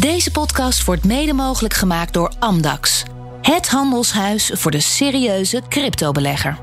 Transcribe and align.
Deze 0.00 0.30
podcast 0.30 0.84
wordt 0.84 1.04
mede 1.04 1.32
mogelijk 1.32 1.74
gemaakt 1.74 2.12
door 2.12 2.32
Amdax. 2.38 3.02
Het 3.42 3.68
handelshuis 3.68 4.50
voor 4.54 4.70
de 4.70 4.80
serieuze 4.80 5.62
cryptobelegger. 5.68 6.58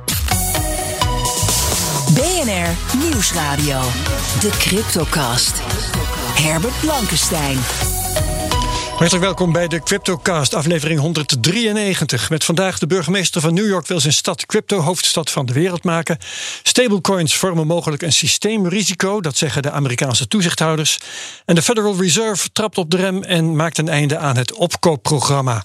BNR 2.13 2.97
Nieuwsradio. 2.97 3.79
De 4.39 4.49
Cryptocast. 4.59 5.61
Herbert 6.35 6.79
Blankenstein. 6.81 7.88
Hartelijk 8.99 9.25
welkom 9.25 9.51
bij 9.51 9.67
de 9.67 9.83
CryptoCast, 9.83 10.53
aflevering 10.53 10.99
193. 10.99 12.29
Met 12.29 12.43
vandaag 12.43 12.79
de 12.79 12.87
burgemeester 12.87 13.41
van 13.41 13.53
New 13.53 13.67
York 13.67 13.87
wil 13.87 13.99
zijn 13.99 14.13
stad 14.13 14.45
crypto 14.45 14.79
hoofdstad 14.79 15.31
van 15.31 15.45
de 15.45 15.53
wereld 15.53 15.83
maken. 15.83 16.17
Stablecoins 16.63 17.35
vormen 17.35 17.67
mogelijk 17.67 18.01
een 18.01 18.13
systeemrisico, 18.13 19.21
dat 19.21 19.37
zeggen 19.37 19.61
de 19.61 19.71
Amerikaanse 19.71 20.27
toezichthouders. 20.27 20.97
En 21.45 21.55
de 21.55 21.61
Federal 21.61 22.01
Reserve 22.01 22.51
trapt 22.51 22.77
op 22.77 22.91
de 22.91 22.97
rem 22.97 23.23
en 23.23 23.55
maakt 23.55 23.77
een 23.77 23.89
einde 23.89 24.17
aan 24.17 24.37
het 24.37 24.53
opkoopprogramma. 24.53 25.63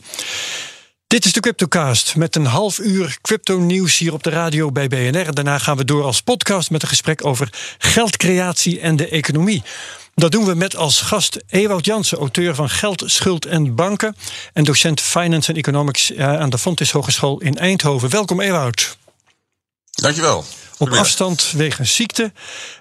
Dit 1.06 1.24
is 1.24 1.32
de 1.32 1.40
CryptoCast 1.40 2.16
met 2.16 2.36
een 2.36 2.46
half 2.46 2.78
uur 2.78 3.18
crypto-nieuws 3.22 3.98
hier 3.98 4.12
op 4.12 4.22
de 4.22 4.30
radio 4.30 4.72
bij 4.72 4.88
BNR. 4.88 5.34
Daarna 5.34 5.58
gaan 5.58 5.76
we 5.76 5.84
door 5.84 6.04
als 6.04 6.20
podcast 6.20 6.70
met 6.70 6.82
een 6.82 6.88
gesprek 6.88 7.24
over 7.24 7.52
geldcreatie 7.78 8.80
en 8.80 8.96
de 8.96 9.08
economie. 9.08 9.62
Dat 10.14 10.32
doen 10.32 10.44
we 10.44 10.54
met 10.54 10.76
als 10.76 11.00
gast 11.00 11.42
Ewout 11.48 11.84
Jansen, 11.84 12.18
auteur 12.18 12.54
van 12.54 12.70
Geld, 12.70 13.02
Schuld 13.06 13.46
en 13.46 13.74
Banken 13.74 14.16
en 14.52 14.64
docent 14.64 15.00
Finance 15.00 15.50
en 15.50 15.56
Economics 15.56 16.12
eh, 16.12 16.40
aan 16.40 16.50
de 16.50 16.58
Fontys 16.58 16.90
Hogeschool 16.90 17.40
in 17.40 17.58
Eindhoven. 17.58 18.10
Welkom 18.10 18.40
Ewout. 18.40 18.96
Dankjewel. 19.90 20.44
Op 20.78 20.92
afstand 20.92 21.52
wegens 21.56 21.94
ziekte. 21.94 22.32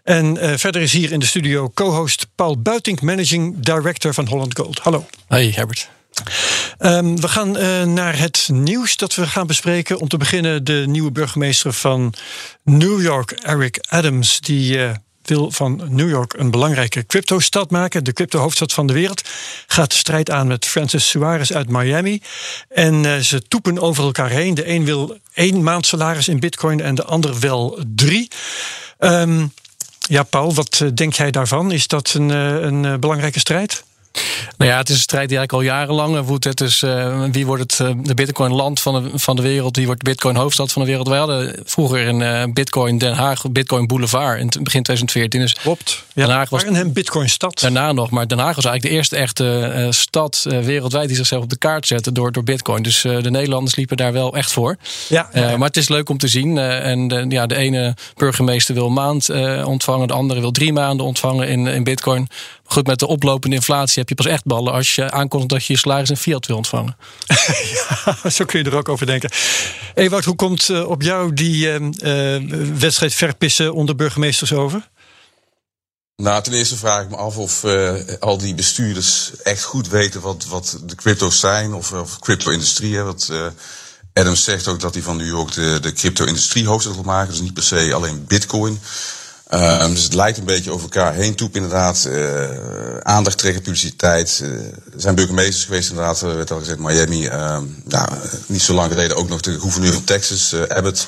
En 0.04 0.36
uh, 0.36 0.54
verder 0.56 0.82
is 0.82 0.94
hier 0.94 1.12
in 1.12 1.20
de 1.20 1.26
studio 1.26 1.72
co-host 1.74 2.28
Paul 2.36 2.62
Buiting, 2.62 3.02
Managing 3.02 3.60
Director 3.60 4.14
van 4.14 4.28
Holland 4.28 4.58
Gold. 4.58 4.80
Hallo. 4.80 5.06
Hey 5.28 5.52
Herbert. 5.56 5.90
Um, 6.80 7.22
we 7.22 7.28
gaan 7.28 7.58
uh, 7.58 7.84
naar 7.84 8.18
het 8.18 8.50
nieuws 8.52 8.98
dat 8.98 9.16
we 9.16 9.28
gaan 9.28 9.48
bespreken. 9.48 10.00
Om 10.00 10.08
te 10.08 10.18
beginnen 10.18 10.64
de 10.64 10.84
nieuwe 10.88 11.12
burgemeester 11.12 11.74
van 11.74 12.14
New 12.64 13.02
York, 13.02 13.32
Eric 13.32 13.80
Adams, 13.90 14.40
die 14.40 14.78
uh, 14.78 14.92
wil 15.28 15.52
van 15.52 15.82
New 15.90 16.10
York 16.10 16.34
een 16.34 16.52
belangrijke 16.52 17.06
crypto-stad 17.06 17.72
maken. 17.72 18.04
De 18.04 18.14
crypto-hoofdstad 18.14 18.74
van 18.74 18.88
de 18.88 18.94
wereld. 18.94 19.30
Gaat 19.68 19.92
de 19.92 19.98
strijd 19.98 20.30
aan 20.30 20.48
met 20.48 20.66
Francis 20.66 21.10
Suarez 21.10 21.52
uit 21.52 21.70
Miami. 21.70 22.22
En 22.70 23.04
uh, 23.04 23.18
ze 23.18 23.42
toepen 23.48 23.80
over 23.80 24.04
elkaar 24.04 24.30
heen. 24.30 24.54
De 24.54 24.68
een 24.68 24.86
wil 24.86 25.18
één 25.34 25.64
maand 25.64 25.86
salaris 25.86 26.28
in 26.28 26.40
bitcoin 26.40 26.82
en 26.82 26.96
de 26.96 27.04
ander 27.04 27.40
wel 27.40 27.80
drie. 27.96 28.28
Um, 29.00 29.54
ja, 30.00 30.24
Paul, 30.24 30.54
wat 30.54 30.84
denk 30.94 31.14
jij 31.14 31.32
daarvan? 31.32 31.72
Is 31.72 31.88
dat 31.88 32.14
een, 32.14 32.30
een 32.30 33.00
belangrijke 33.00 33.40
strijd? 33.40 33.84
Nou 34.58 34.72
ja, 34.72 34.78
het 34.78 34.90
is 34.90 34.96
een 34.96 35.02
strijd 35.02 35.30
die 35.30 35.38
eigenlijk 35.38 35.70
al 35.70 35.76
jarenlang 35.76 36.26
woedt. 36.26 36.44
Het 36.44 36.62
is 36.62 36.82
uh, 36.82 37.24
wie 37.32 37.46
wordt 37.46 37.62
het 37.62 37.80
uh, 37.80 37.96
de 38.04 38.14
Bitcoin-land 38.14 38.80
van 38.80 39.04
de, 39.04 39.10
van 39.14 39.36
de 39.36 39.42
wereld, 39.42 39.76
wie 39.76 39.86
wordt 39.86 40.04
de 40.04 40.10
Bitcoin-hoofdstad 40.10 40.72
van 40.72 40.82
de 40.82 40.88
wereld. 40.88 41.08
Wij 41.08 41.18
hadden 41.18 41.60
vroeger 41.66 42.00
in 42.00 42.20
uh, 42.20 42.44
Bitcoin 42.54 42.98
Den 42.98 43.14
Haag, 43.14 43.52
Bitcoin 43.52 43.88
Boulevard 43.88 44.40
in 44.40 44.46
begin 44.46 44.84
2014. 44.84 45.42
Dus 45.42 45.54
Klopt. 45.54 46.04
Ja, 46.14 46.26
Den 46.26 46.36
Haag 46.36 46.50
was 46.50 46.64
een 46.64 46.94
Bitcoin-stad. 46.94 47.60
Daarna 47.60 47.92
nog, 47.92 48.10
maar 48.10 48.28
Den 48.28 48.40
Haag 48.40 48.56
was 48.56 48.66
eigenlijk 48.66 48.94
de 48.94 49.00
eerste 49.00 49.16
echte 49.16 49.88
stad 49.90 50.46
wereldwijd 50.50 51.08
die 51.08 51.18
zichzelf 51.18 51.44
op 51.44 51.50
de 51.50 51.58
kaart 51.58 51.88
zette 51.88 52.12
door, 52.12 52.32
door 52.32 52.44
Bitcoin. 52.44 52.84
Dus 52.84 53.02
de 53.02 53.32
Nederlanders 53.32 53.76
liepen 53.76 53.98
daar 53.98 54.14
wel 54.14 54.36
echt 54.36 54.52
voor. 54.52 54.78
Ja, 55.10 55.30
ja. 55.34 55.58
maar 55.58 55.68
het 55.68 55.78
is 55.78 55.90
leuk 55.90 56.10
om 56.10 56.18
te 56.18 56.28
zien. 56.28 56.58
en 56.58 57.08
de, 57.08 57.26
ja, 57.30 57.46
de 57.46 57.56
ene 57.56 57.96
burgemeester 58.16 58.76
wil 58.76 58.86
een 58.86 58.94
maand 58.94 59.30
ontvangen, 59.66 60.08
de 60.08 60.14
andere 60.14 60.40
wil 60.40 60.52
drie 60.52 60.74
maanden 60.74 61.06
ontvangen 61.06 61.48
in, 61.48 61.68
in 61.68 61.84
Bitcoin. 61.84 62.28
Goed, 62.74 62.88
met 62.88 63.00
de 63.00 63.08
oplopende 63.08 63.56
inflatie 63.56 64.00
heb 64.00 64.10
je 64.10 64.16
pas 64.16 64.26
echt 64.34 64.46
ballen 64.46 64.74
als 64.74 64.96
je 64.96 65.12
aankondigt 65.12 65.52
dat 65.52 65.66
je 65.66 65.74
je 65.74 65.80
salaris 65.80 66.10
in 66.10 66.18
fiat 66.18 66.46
wil 66.46 66.56
ontvangen. 66.56 66.98
ja, 67.74 68.30
zo 68.30 68.46
kun 68.46 68.60
je 68.60 68.66
er 68.66 68.76
ook 68.76 68.90
over 68.90 69.06
denken. 69.06 69.32
Ewout, 69.94 70.24
hoe 70.24 70.36
komt 70.36 70.70
uh, 70.70 70.90
op 70.90 71.02
jou 71.02 71.34
die 71.34 71.80
uh, 71.80 72.40
uh, 72.40 72.80
wedstrijd 72.80 73.14
verpissen 73.14 73.74
onder 73.74 73.96
burgemeesters 73.96 74.54
over? 74.54 74.90
Nou, 76.16 76.44
ten 76.44 76.54
eerste 76.54 76.76
vraag 76.76 77.04
ik 77.04 77.10
me 77.10 77.16
af 77.16 77.38
of 77.38 77.66
al 78.20 78.38
die 78.38 78.56
bestuurders 78.56 79.32
echt 79.44 79.64
goed 79.64 79.88
weten 79.88 80.22
wat, 80.22 80.46
wat 80.46 80.80
de 80.84 80.96
crypto's 80.96 81.40
zijn 81.40 81.74
of, 81.74 81.92
of 81.92 82.20
crypto-industrie. 82.20 83.00
Wat 83.00 83.32
Adams 84.14 84.44
zegt 84.44 84.68
ook 84.68 84.80
dat 84.80 84.94
hij 84.94 85.04
van 85.04 85.18
New 85.18 85.28
York 85.28 85.54
de, 85.54 85.80
de 85.82 85.94
crypto-industrie 85.94 86.68
hoofdstad 86.68 86.96
wil 86.96 87.04
maken. 87.04 87.32
Dus 87.32 87.42
niet 87.42 87.54
per 87.54 87.64
se 87.64 87.94
alleen 87.94 88.26
bitcoin. 88.28 88.80
Uh, 89.54 89.88
dus 89.88 90.04
het 90.04 90.14
lijkt 90.14 90.38
een 90.38 90.46
beetje 90.46 90.72
over 90.72 90.84
elkaar 90.84 91.14
heen 91.14 91.36
toe, 91.36 91.50
inderdaad. 91.52 92.08
Uh, 92.10 92.98
aandacht 92.98 93.38
trekken, 93.38 93.62
publiciteit. 93.62 94.40
Uh, 94.44 94.50
er 94.50 94.72
zijn 95.02 95.16
burgemeesters 95.16 95.66
geweest, 95.66 95.90
inderdaad, 95.90 96.20
werd 96.20 96.52
al 96.52 96.60
gezegd, 96.60 96.80
Miami. 96.80 97.28
nou, 97.84 98.10
niet 98.46 98.62
zo 98.62 98.74
lang 98.74 98.92
geleden 98.92 99.18
ook 99.18 99.30
nog 99.30 99.42
de 99.42 99.60
gouverneur 99.60 99.94
van 99.94 100.04
Texas, 100.04 100.56
Abbott. 100.68 101.08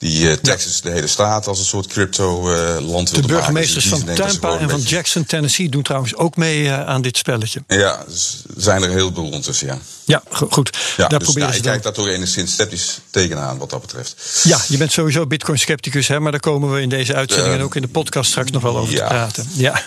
Die 0.00 0.40
Texas, 0.40 0.80
de 0.80 0.90
hele 0.90 1.06
staat, 1.06 1.46
als 1.46 1.58
een 1.58 1.64
soort 1.64 1.86
crypto-land 1.86 3.10
wil 3.10 3.20
De 3.20 3.26
burgemeesters 3.26 3.88
dus 3.88 3.98
van 3.98 4.14
Tampa 4.14 4.58
en 4.58 4.70
van 4.70 4.80
Jackson, 4.80 5.24
Tennessee 5.24 5.68
doen 5.68 5.82
trouwens 5.82 6.14
ook 6.14 6.36
mee 6.36 6.70
aan 6.70 7.02
dit 7.02 7.16
spelletje. 7.16 7.62
Ja, 7.66 8.04
dus 8.08 8.42
zijn 8.56 8.82
er 8.82 8.90
heel 8.90 9.10
veel 9.14 9.24
ondertussen, 9.24 9.66
ja. 9.66 9.78
Ja, 10.10 10.22
goed. 10.30 10.78
Ja, 10.96 11.08
daar 11.08 11.18
dus 11.18 11.34
nou, 11.34 11.54
ik 11.54 11.62
kijk 11.62 11.82
daar 11.82 11.92
toch 11.92 12.06
enigszins 12.06 12.52
sceptisch 12.52 13.00
tegenaan 13.10 13.58
wat 13.58 13.70
dat 13.70 13.80
betreft. 13.80 14.40
Ja, 14.42 14.58
je 14.68 14.76
bent 14.76 14.92
sowieso 14.92 15.26
Bitcoin-scepticus, 15.26 16.08
hè, 16.08 16.20
maar 16.20 16.30
daar 16.30 16.40
komen 16.40 16.72
we 16.72 16.80
in 16.80 16.88
deze 16.88 17.14
uitzending 17.14 17.52
uh, 17.54 17.58
en 17.58 17.64
ook 17.64 17.74
in 17.74 17.82
de 17.82 17.88
podcast 17.88 18.30
straks 18.30 18.50
nog 18.50 18.62
wel 18.62 18.78
over 18.78 18.94
ja. 18.94 19.08
te 19.08 19.14
praten. 19.14 19.48
Ja. 19.52 19.82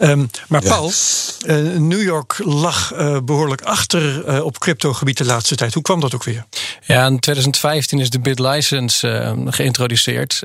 Um, 0.00 0.30
maar 0.48 0.62
Paul, 0.62 0.92
ja. 1.38 1.56
uh, 1.56 1.78
New 1.78 2.02
York 2.02 2.34
lag 2.44 2.92
uh, 2.94 3.18
behoorlijk 3.24 3.62
achter 3.62 4.28
uh, 4.28 4.44
op 4.44 4.58
cryptogebied 4.58 5.16
de 5.16 5.24
laatste 5.24 5.56
tijd. 5.56 5.74
Hoe 5.74 5.82
kwam 5.82 6.00
dat 6.00 6.14
ook 6.14 6.24
weer? 6.24 6.44
Ja, 6.86 7.06
in 7.06 7.18
2015 7.18 7.98
is 7.98 8.10
de 8.10 8.20
BitLicense 8.20 9.34
geïntroduceerd. 9.52 10.42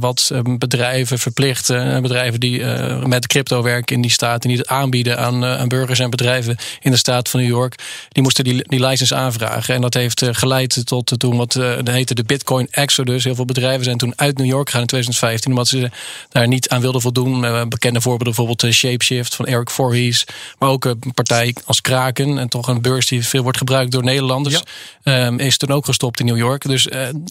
wat 0.00 0.30
bedrijven 0.58 1.18
verplicht, 1.18 1.66
bedrijven 2.02 2.40
die 2.40 2.64
met 3.06 3.26
crypto 3.26 3.62
werken 3.62 3.96
in 3.96 4.02
die 4.02 4.10
staat 4.10 4.42
en 4.42 4.48
die 4.48 4.58
het 4.58 4.66
aanbieden 4.66 5.18
aan, 5.18 5.44
aan 5.44 5.68
burgers 5.68 5.98
en 5.98 6.10
bedrijven 6.10 6.56
in 6.80 6.90
de 6.90 6.96
staat 6.96 7.28
van 7.28 7.40
New 7.40 7.48
York, 7.48 7.74
die 8.08 8.22
moesten 8.22 8.44
die 8.44 8.62
die 8.62 8.86
license 8.86 9.14
aanvragen. 9.14 9.74
En 9.74 9.80
dat 9.80 9.94
heeft 9.94 10.24
geleid 10.30 10.86
tot 10.86 11.12
toen 11.18 11.36
wat 11.36 11.58
heette 11.84 12.14
de 12.14 12.24
Bitcoin 12.24 12.68
Exodus. 12.70 13.24
Heel 13.24 13.34
veel 13.34 13.44
bedrijven 13.44 13.84
zijn 13.84 13.98
toen 13.98 14.12
uit 14.16 14.38
New 14.38 14.46
York 14.46 14.66
gegaan 14.66 14.80
in 14.80 14.86
2015, 14.86 15.50
omdat 15.50 15.68
ze 15.68 15.90
daar 16.28 16.48
niet 16.48 16.68
aan 16.68 16.80
wilden 16.80 17.00
voldoen. 17.00 17.68
Bekende 17.68 18.00
voorbeelden 18.00 18.34
bijvoorbeeld 18.34 18.74
Shapeshift 18.74 19.34
van 19.34 19.46
Eric 19.46 19.70
Voorhees, 19.70 20.24
maar 20.58 20.68
ook 20.68 20.84
een 20.84 21.14
partij 21.14 21.54
als 21.64 21.80
Kraken 21.80 22.38
en 22.38 22.48
toch 22.48 22.68
een 22.68 22.82
beurs 22.82 23.06
die 23.06 23.26
veel 23.26 23.42
wordt 23.42 23.58
gebruikt 23.58 23.92
door 23.92 24.04
Nederlanders. 24.04 24.62
Ja. 25.02 25.26
Um, 25.26 25.38
is 25.38 25.56
toen 25.56 25.70
ook 25.70 25.84
gestopt 25.84 26.20
in 26.20 26.26
New 26.26 26.36
York. 26.36 26.62
Dus 26.62 26.88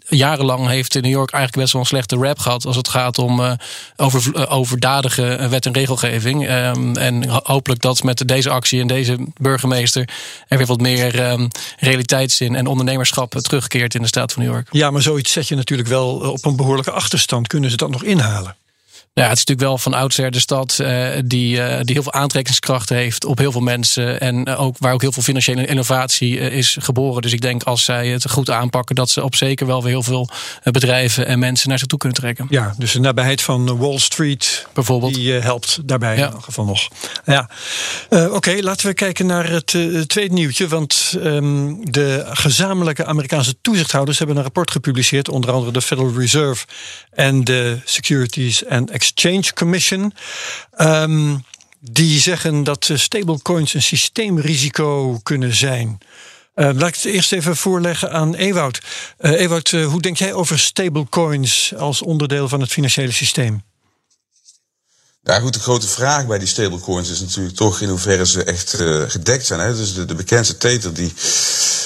jarenlang 0.07 0.68
heeft 0.68 0.96
New 1.09 1.17
York 1.17 1.31
eigenlijk 1.31 1.61
best 1.61 1.73
wel 1.73 1.81
een 1.81 1.87
slechte 1.87 2.15
rap 2.15 2.39
gehad 2.39 2.65
als 2.65 2.75
het 2.75 2.87
gaat 2.87 3.17
om 3.17 3.39
uh, 3.39 3.51
over, 3.95 4.31
uh, 4.35 4.51
overdadige 4.51 5.47
wet 5.49 5.65
en 5.65 5.73
regelgeving. 5.73 6.49
Um, 6.49 6.97
en 6.97 7.29
hopelijk 7.43 7.81
dat 7.81 8.03
met 8.03 8.27
deze 8.27 8.49
actie 8.49 8.81
en 8.81 8.87
deze 8.87 9.17
burgemeester 9.37 10.09
er 10.47 10.57
weer 10.57 10.67
wat 10.67 10.81
meer 10.81 11.31
um, 11.31 11.47
realiteitszin 11.77 12.55
en 12.55 12.67
ondernemerschap 12.67 13.31
terugkeert 13.31 13.95
in 13.95 14.01
de 14.01 14.07
staat 14.07 14.33
van 14.33 14.43
New 14.43 14.51
York. 14.51 14.67
Ja, 14.71 14.91
maar 14.91 15.01
zoiets 15.01 15.31
zet 15.31 15.47
je 15.47 15.55
natuurlijk 15.55 15.89
wel 15.89 16.09
op 16.09 16.45
een 16.45 16.55
behoorlijke 16.55 16.91
achterstand. 16.91 17.47
Kunnen 17.47 17.69
ze 17.69 17.77
dat 17.77 17.89
nog 17.89 18.03
inhalen? 18.03 18.55
Ja, 19.19 19.28
het 19.28 19.38
is 19.38 19.46
natuurlijk 19.46 19.68
wel 19.68 19.78
van 19.78 19.94
oudsher 19.94 20.31
de 20.31 20.40
stad 20.40 20.78
uh, 20.81 21.09
die, 21.25 21.56
uh, 21.56 21.78
die 21.81 21.94
heel 21.94 22.03
veel 22.03 22.13
aantrekkingskracht 22.13 22.90
heeft 22.90 23.25
op 23.25 23.38
heel 23.38 23.52
veel 23.52 23.62
mensen. 23.62 24.19
En 24.19 24.50
uh, 24.50 24.62
ook 24.62 24.75
waar 24.80 24.94
ook 24.94 25.02
heel 25.02 25.12
veel 25.12 25.24
financiële 25.24 25.66
innovatie 25.66 26.38
is 26.38 26.78
geboren. 26.80 27.22
Dus 27.22 27.34
ik 27.34 27.41
denk 27.41 27.63
als 27.63 27.84
zij 27.84 28.07
het 28.07 28.30
goed 28.30 28.50
aanpakken, 28.50 28.96
dat 28.96 29.09
ze 29.09 29.24
op 29.24 29.35
zeker 29.35 29.68
wel 29.68 29.81
weer 29.81 29.91
heel 29.91 30.03
veel 30.03 30.30
bedrijven 30.63 31.25
en 31.25 31.40
mensen 31.40 31.69
naar 31.69 31.78
zich 31.78 31.88
toe 31.88 31.97
kunnen 31.97 32.18
trekken. 32.18 32.47
Ja, 32.50 32.74
dus 32.78 32.91
de 32.91 33.00
nabijheid 33.00 33.41
van 33.41 33.78
Wall 33.78 33.97
Street 33.97 34.68
bijvoorbeeld. 34.74 35.13
Die 35.13 35.31
helpt 35.31 35.80
daarbij 35.86 36.18
ja. 36.18 36.25
in 36.25 36.31
elk 36.31 36.44
geval 36.44 36.66
nog. 36.66 36.88
Ja. 37.25 37.50
Oké, 38.09 38.30
okay, 38.31 38.59
laten 38.59 38.88
we 38.88 38.94
kijken 38.94 39.25
naar 39.25 39.50
het 39.50 39.78
tweede 40.07 40.33
nieuwtje. 40.33 40.68
Want 40.68 41.15
um, 41.24 41.92
de 41.92 42.25
gezamenlijke 42.25 43.06
Amerikaanse 43.06 43.56
toezichthouders 43.62 44.18
hebben 44.18 44.36
een 44.38 44.44
rapport 44.44 44.72
gepubliceerd. 44.72 45.30
Onder 45.30 45.51
andere 45.51 45.72
de 45.72 45.81
Federal 45.81 46.13
Reserve 46.18 46.65
en 47.12 47.44
de 47.44 47.77
Securities 47.86 48.65
and 48.65 48.89
Exchange 48.89 49.07
Commission. 49.53 50.13
Um, 50.77 51.44
die 51.79 52.19
zeggen 52.19 52.63
dat 52.63 52.89
stablecoins 52.94 53.73
een 53.73 53.81
systeemrisico 53.81 55.19
kunnen 55.23 55.56
zijn. 55.56 55.97
Uh, 56.56 56.69
laat 56.73 56.88
ik 56.88 56.95
het 56.95 57.06
eerst 57.06 57.31
even 57.31 57.56
voorleggen 57.57 58.11
aan 58.11 58.35
Ewout. 58.35 58.81
Uh, 59.19 59.39
Ewout, 59.39 59.71
hoe 59.71 60.01
denk 60.01 60.17
jij 60.17 60.33
over 60.33 60.59
stablecoins 60.59 61.73
als 61.77 62.01
onderdeel 62.01 62.47
van 62.47 62.61
het 62.61 62.71
financiële 62.71 63.11
systeem? 63.11 63.63
Ja, 65.24 65.39
goed, 65.39 65.54
de 65.54 65.60
grote 65.60 65.88
vraag 65.88 66.27
bij 66.27 66.39
die 66.39 66.48
stablecoins 66.48 67.10
is 67.10 67.19
natuurlijk 67.19 67.56
toch 67.56 67.81
in 67.81 67.89
hoeverre 67.89 68.25
ze 68.25 68.44
echt 68.44 68.80
uh, 68.80 69.04
gedekt 69.07 69.45
zijn. 69.45 69.60
Hè? 69.60 69.75
Dus 69.75 69.94
de, 69.94 70.06
de 70.06 70.16
bekendste 70.16 70.57
Tether 70.57 70.94
die, 70.94 71.13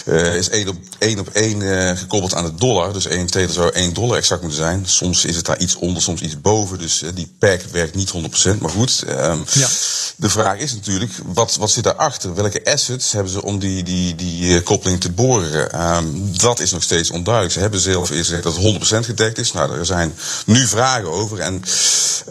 uh, 0.05 0.35
is 0.35 0.49
één 0.49 0.67
op 0.67 0.75
één, 0.97 1.19
op 1.19 1.27
één 1.27 1.61
uh, 1.61 1.97
gekoppeld 1.97 2.33
aan 2.33 2.45
de 2.45 2.55
dollar. 2.55 2.93
Dus 2.93 3.05
één 3.05 3.27
Tether 3.27 3.53
zou 3.53 3.71
één 3.71 3.93
dollar 3.93 4.17
exact 4.17 4.41
moeten 4.41 4.59
zijn. 4.59 4.85
Soms 4.85 5.25
is 5.25 5.35
het 5.35 5.45
daar 5.45 5.59
iets 5.59 5.75
onder, 5.75 6.01
soms 6.01 6.21
iets 6.21 6.41
boven. 6.41 6.77
Dus 6.77 7.03
die 7.13 7.35
pack 7.39 7.61
werkt 7.71 7.95
niet 7.95 8.11
100%. 8.11 8.57
Maar 8.59 8.69
goed, 8.69 9.03
um, 9.09 9.45
ja. 9.53 9.67
de 10.15 10.29
vraag 10.29 10.57
is 10.57 10.73
natuurlijk, 10.73 11.11
wat, 11.25 11.55
wat 11.55 11.71
zit 11.71 11.83
daarachter? 11.83 12.35
Welke 12.35 12.65
assets 12.65 13.11
hebben 13.11 13.31
ze 13.31 13.43
om 13.43 13.59
die, 13.59 13.83
die, 13.83 14.15
die 14.15 14.61
koppeling 14.61 15.01
te 15.01 15.11
boren? 15.11 15.81
Um, 15.95 16.37
dat 16.37 16.59
is 16.59 16.71
nog 16.71 16.83
steeds 16.83 17.09
onduidelijk. 17.09 17.53
Ze 17.53 17.59
hebben 17.59 17.79
zelf 17.79 18.09
eerst 18.09 18.29
gezegd 18.29 18.43
dat 18.43 18.55
het 18.55 19.03
100% 19.03 19.05
gedekt 19.05 19.37
is. 19.37 19.51
Nou, 19.51 19.77
er 19.77 19.85
zijn 19.85 20.13
nu 20.45 20.67
vragen 20.67 21.11
over. 21.11 21.39
En 21.39 21.63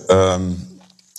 um, 0.09 0.71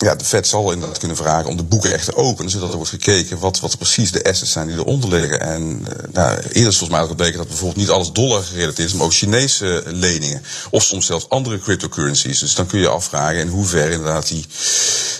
ja, 0.04 0.14
de 0.14 0.24
Fed 0.24 0.46
zal 0.46 0.72
inderdaad 0.72 0.98
kunnen 0.98 1.16
vragen 1.16 1.50
om 1.50 1.56
de 1.56 1.62
boeken 1.62 1.92
echt 1.92 2.04
te 2.04 2.16
openen, 2.16 2.50
zodat 2.50 2.70
er 2.70 2.76
wordt 2.76 2.90
gekeken 2.90 3.38
wat, 3.38 3.60
wat 3.60 3.78
precies 3.78 4.12
de 4.12 4.24
assets 4.24 4.52
zijn 4.52 4.66
die 4.66 4.76
eronder 4.76 5.10
liggen. 5.10 5.40
En 5.40 5.62
uh, 5.62 6.12
nou, 6.12 6.36
eerder 6.36 6.52
is 6.52 6.62
volgens 6.62 6.88
mij 6.88 7.00
al 7.00 7.06
gebleken 7.06 7.38
dat 7.38 7.48
bijvoorbeeld 7.48 7.78
niet 7.78 7.90
alles 7.90 8.12
dollar 8.12 8.42
gerelateerd 8.42 8.88
is, 8.88 8.94
maar 8.94 9.06
ook 9.06 9.12
Chinese 9.12 9.82
leningen. 9.86 10.42
Of 10.70 10.82
soms 10.82 11.06
zelfs 11.06 11.28
andere 11.28 11.58
cryptocurrencies. 11.58 12.38
Dus 12.38 12.54
dan 12.54 12.66
kun 12.66 12.80
je 12.80 12.88
afvragen 12.88 13.40
in 13.40 13.48
hoeverre 13.48 13.92
inderdaad 13.92 14.28
die, 14.28 14.46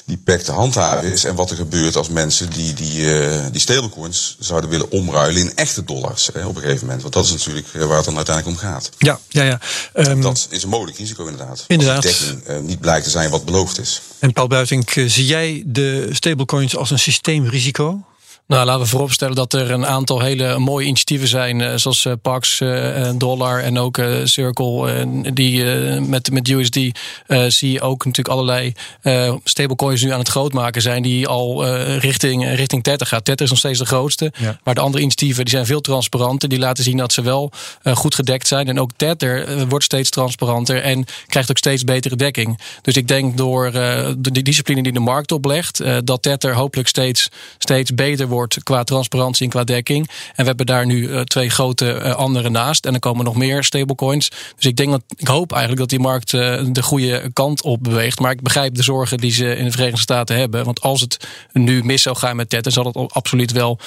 die 0.04 0.16
pack 0.16 0.40
te 0.40 0.52
handhaven 0.52 1.12
is. 1.12 1.24
En 1.24 1.34
wat 1.34 1.50
er 1.50 1.56
gebeurt 1.56 1.96
als 1.96 2.08
mensen 2.08 2.50
die, 2.50 2.72
die, 2.72 3.00
uh, 3.00 3.44
die 3.52 3.60
stablecoins 3.60 4.36
zouden 4.38 4.70
willen 4.70 4.90
omruilen 4.90 5.40
in 5.40 5.52
echte 5.54 5.84
dollars 5.84 6.30
hè, 6.32 6.46
op 6.46 6.56
een 6.56 6.62
gegeven 6.62 6.84
moment. 6.84 7.02
Want 7.02 7.14
dat 7.14 7.24
is 7.24 7.30
natuurlijk 7.30 7.66
eh, 7.72 7.84
waar 7.84 7.96
het 7.96 8.04
dan 8.04 8.16
uiteindelijk 8.16 8.56
om 8.56 8.68
gaat. 8.68 8.90
Ja, 8.98 9.18
ja, 9.28 9.42
ja. 9.42 9.60
Um, 9.94 10.20
dat 10.20 10.46
is 10.50 10.62
een 10.62 10.68
mogelijk 10.68 10.98
risico 10.98 11.26
inderdaad. 11.26 11.64
Inderdaad. 11.66 12.04
Als 12.04 12.18
de 12.18 12.26
dekking 12.26 12.48
uh, 12.48 12.68
niet 12.68 12.80
blijkt 12.80 13.04
te 13.04 13.10
zijn 13.10 13.30
wat 13.30 13.44
beloofd 13.44 13.78
is. 13.78 14.02
En 14.18 14.32
Paul 14.32 14.46
Buitink, 14.74 15.10
zie 15.10 15.26
jij 15.26 15.62
de 15.66 16.08
stablecoins 16.10 16.76
als 16.76 16.90
een 16.90 16.98
systeemrisico? 16.98 18.04
Nou, 18.46 18.64
laten 18.66 18.82
we 18.82 18.88
vooropstellen 18.88 19.34
dat 19.34 19.52
er 19.52 19.70
een 19.70 19.86
aantal 19.86 20.20
hele 20.20 20.58
mooie 20.58 20.86
initiatieven 20.86 21.28
zijn, 21.28 21.60
eh, 21.60 21.72
zoals 21.76 22.04
uh, 22.04 22.12
Pax, 22.22 22.60
uh, 22.60 23.10
Dollar 23.16 23.60
en 23.60 23.78
ook 23.78 24.02
Circle, 24.24 25.06
die 25.32 25.64
met, 26.00 26.30
met 26.30 26.48
USD 26.48 26.78
zie 27.46 27.72
je 27.72 27.80
ook 27.80 28.04
natuurlijk 28.04 28.34
allerlei 28.34 28.72
stablecoins 29.44 30.02
nu 30.02 30.10
aan 30.10 30.18
het 30.18 30.28
grootmaken 30.28 30.82
zijn, 30.82 31.02
die 31.02 31.28
al 31.28 31.66
richting, 31.98 32.54
richting 32.54 32.82
Tether 32.82 33.06
gaat. 33.06 33.24
Tether 33.24 33.44
is 33.44 33.50
nog 33.50 33.58
steeds 33.58 33.78
de 33.78 33.86
grootste, 33.86 34.32
ja. 34.38 34.58
maar 34.64 34.74
de 34.74 34.80
andere 34.80 35.02
initiatieven 35.02 35.44
die 35.44 35.54
zijn 35.54 35.66
veel 35.66 35.80
transparanter, 35.80 36.48
die 36.48 36.58
laten 36.58 36.84
zien 36.84 36.96
dat 36.96 37.12
ze 37.12 37.22
wel 37.22 37.52
goed 37.84 38.14
gedekt 38.14 38.46
zijn. 38.46 38.68
En 38.68 38.80
ook 38.80 38.90
Tether 38.96 39.66
wordt 39.68 39.84
steeds 39.84 40.10
transparanter 40.10 40.82
en 40.82 41.04
krijgt 41.26 41.50
ook 41.50 41.58
steeds 41.58 41.84
betere 41.84 42.16
dekking. 42.16 42.60
Dus 42.82 42.94
ik 42.94 43.08
denk 43.08 43.36
door 43.36 43.70
de 44.18 44.42
discipline 44.42 44.82
die 44.82 44.92
de 44.92 45.00
markt 45.00 45.32
oplegt, 45.32 45.82
dat 46.04 46.22
Tether 46.22 46.54
hopelijk 46.54 46.88
steeds, 46.88 47.28
steeds 47.58 47.94
beter 47.94 48.28
wordt 48.28 48.33
wordt 48.34 48.62
qua 48.62 48.84
transparantie 48.84 49.44
en 49.44 49.50
qua 49.50 49.64
dekking. 49.64 50.08
En 50.08 50.34
we 50.36 50.44
hebben 50.44 50.66
daar 50.66 50.86
nu 50.86 51.08
uh, 51.08 51.20
twee 51.20 51.50
grote 51.50 52.00
uh, 52.04 52.14
andere 52.14 52.50
naast. 52.50 52.86
En 52.86 52.94
er 52.94 53.00
komen 53.00 53.24
nog 53.24 53.36
meer 53.36 53.64
stablecoins. 53.64 54.28
Dus 54.56 54.64
ik 54.64 54.76
denk 54.76 54.90
dat 54.90 55.02
ik 55.16 55.28
hoop 55.28 55.50
eigenlijk 55.52 55.80
dat 55.80 55.90
die 55.90 55.98
markt 55.98 56.32
uh, 56.32 56.60
de 56.66 56.82
goede 56.82 57.30
kant 57.32 57.62
op 57.62 57.82
beweegt. 57.82 58.20
Maar 58.20 58.30
ik 58.30 58.42
begrijp 58.42 58.74
de 58.74 58.82
zorgen 58.82 59.18
die 59.18 59.32
ze 59.32 59.56
in 59.56 59.64
de 59.64 59.70
Verenigde 59.70 60.00
Staten 60.00 60.36
hebben. 60.36 60.64
Want 60.64 60.80
als 60.80 61.00
het 61.00 61.26
nu 61.52 61.84
mis 61.84 62.02
zou 62.02 62.16
gaan 62.16 62.36
met 62.36 62.50
Tether, 62.50 62.72
zal 62.72 62.84
het 62.84 63.12
absoluut 63.12 63.52
wel 63.52 63.78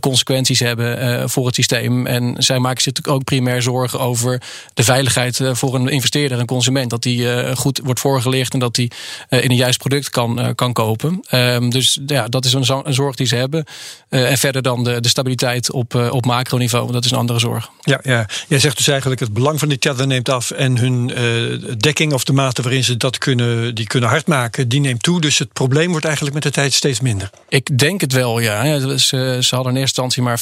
consequenties 0.00 0.60
hebben 0.60 1.30
voor 1.30 1.46
het 1.46 1.54
systeem. 1.54 2.06
En 2.06 2.34
zij 2.38 2.58
maken 2.58 2.82
zich 2.82 2.92
natuurlijk 2.92 3.16
ook 3.16 3.24
primair 3.24 3.62
zorgen 3.62 4.00
over 4.00 4.42
de 4.74 4.84
veiligheid 4.84 5.40
voor 5.42 5.74
een 5.74 5.88
investeerder 5.88 6.38
en 6.38 6.46
consument. 6.46 6.90
Dat 6.90 7.02
die 7.02 7.56
goed 7.56 7.80
wordt 7.84 8.00
voorgelicht 8.00 8.52
en 8.52 8.58
dat 8.58 8.74
die 8.74 8.92
in 9.28 9.50
een 9.50 9.56
juist 9.56 9.78
product 9.78 10.10
kan, 10.10 10.52
kan 10.54 10.72
kopen. 10.72 11.24
Um, 11.30 11.70
dus 11.70 11.98
ja, 12.06 12.28
dat 12.28 12.44
is 12.44 12.52
een, 12.52 12.64
een 12.84 12.94
zorg 12.94 13.16
die 13.16 13.26
ze 13.26 13.36
hebben. 13.36 13.64
Uh, 14.10 14.30
en 14.30 14.38
verder 14.38 14.62
dan 14.62 14.84
de, 14.84 15.00
de 15.00 15.08
stabiliteit 15.08 15.72
op, 15.72 15.94
uh, 15.94 16.12
op 16.12 16.26
macroniveau. 16.26 16.92
Dat 16.92 17.04
is 17.04 17.10
een 17.10 17.16
andere 17.16 17.38
zorg. 17.38 17.70
Ja, 17.80 18.00
ja, 18.02 18.26
jij 18.48 18.58
zegt 18.58 18.76
dus 18.76 18.88
eigenlijk 18.88 19.20
het 19.20 19.32
belang 19.32 19.58
van 19.58 19.68
die 19.68 19.78
tether 19.78 20.06
neemt 20.06 20.28
af. 20.28 20.50
En 20.50 20.78
hun 20.78 21.12
uh, 21.18 21.76
dekking 21.78 22.12
of 22.12 22.24
de 22.24 22.32
mate 22.32 22.62
waarin 22.62 22.84
ze 22.84 22.96
dat 22.96 23.18
kunnen, 23.18 23.74
die 23.74 23.86
kunnen 23.86 24.08
hard 24.08 24.26
maken, 24.26 24.68
die 24.68 24.80
neemt 24.80 25.02
toe. 25.02 25.20
Dus 25.20 25.38
het 25.38 25.52
probleem 25.52 25.90
wordt 25.90 26.04
eigenlijk 26.04 26.34
met 26.34 26.42
de 26.42 26.50
tijd 26.50 26.72
steeds 26.72 27.00
minder. 27.00 27.30
Ik 27.48 27.78
denk 27.78 28.00
het 28.00 28.12
wel, 28.12 28.38
ja. 28.38 28.78
Ze, 28.98 29.38
ze 29.40 29.54
hadden 29.54 29.74
in 29.74 29.80
eerste 29.80 30.02
instantie 30.02 30.22
maar 30.22 30.40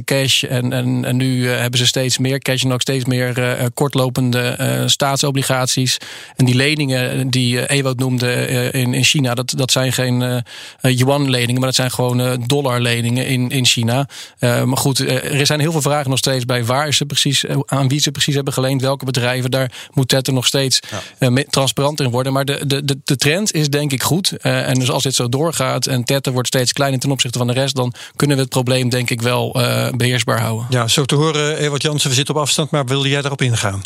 4% 0.00 0.04
cash. 0.04 0.42
En, 0.42 0.72
en, 0.72 1.04
en 1.04 1.16
nu 1.16 1.48
hebben 1.48 1.78
ze 1.78 1.86
steeds 1.86 2.18
meer 2.18 2.38
cash 2.38 2.64
en 2.64 2.72
ook 2.72 2.80
steeds 2.80 3.04
meer 3.04 3.70
kortlopende 3.74 4.82
staatsobligaties. 4.86 5.98
En 6.36 6.44
die 6.44 6.54
leningen 6.54 7.30
die 7.30 7.68
Ewout 7.68 7.98
noemde 7.98 8.70
in, 8.72 8.94
in 8.94 9.04
China, 9.04 9.34
dat, 9.34 9.52
dat 9.56 9.70
zijn 9.70 9.92
geen 9.92 10.44
yuan-leningen, 10.80 11.54
maar 11.54 11.68
dat 11.68 11.74
zijn 11.74 11.90
gewoon 11.90 12.46
dollarleningen 12.52 13.26
in, 13.26 13.50
in 13.50 13.66
China. 13.66 14.08
Uh, 14.40 14.62
maar 14.62 14.76
goed, 14.76 15.00
eh, 15.00 15.40
er 15.40 15.46
zijn 15.46 15.60
heel 15.60 15.72
veel 15.72 15.82
vragen 15.82 16.10
nog 16.10 16.18
steeds 16.18 16.44
bij 16.44 16.64
waar 16.64 16.94
ze 16.94 17.06
precies, 17.06 17.44
eh, 17.44 17.56
aan 17.66 17.88
wie 17.88 18.00
ze 18.00 18.10
precies 18.10 18.34
hebben 18.34 18.52
geleend, 18.52 18.80
welke 18.80 19.04
bedrijven. 19.04 19.50
Daar 19.50 19.72
moet 19.92 20.08
Tether 20.08 20.32
nog 20.32 20.46
steeds 20.46 20.80
ja. 21.18 21.42
transparanter 21.50 22.04
in 22.04 22.10
worden. 22.10 22.32
Maar 22.32 22.44
de, 22.44 22.66
de, 22.66 22.84
de, 22.84 22.98
de 23.04 23.16
trend 23.16 23.52
is 23.52 23.68
denk 23.68 23.92
ik 23.92 24.02
goed. 24.02 24.32
en 24.40 24.78
dus 24.78 24.90
als 24.90 25.02
dit 25.02 25.14
zo 25.14 25.28
doorgaat 25.28 25.86
en 25.86 26.04
Tether 26.04 26.32
wordt 26.32 26.48
steeds 26.48 26.72
kleiner 26.72 27.00
ten 27.00 27.10
opzichte 27.10 27.38
van 27.38 27.46
de 27.46 27.52
rest, 27.52 27.74
dan 27.74 27.94
kunnen 28.16 28.36
we 28.36 28.42
het 28.42 28.52
probleem 28.52 28.88
denk 28.88 29.10
ik 29.10 29.22
wel 29.22 29.52
beheersbaar 29.96 30.40
houden. 30.40 30.66
Ja, 30.70 30.88
zo 30.88 31.04
te 31.04 31.14
horen, 31.14 31.56
Ewart 31.56 31.82
Jansen, 31.82 32.08
we 32.08 32.14
zitten 32.14 32.34
op 32.34 32.40
afstand, 32.40 32.70
maar 32.70 32.84
wilde 32.84 33.08
jij 33.08 33.20
daarop 33.20 33.42
ingaan? 33.42 33.82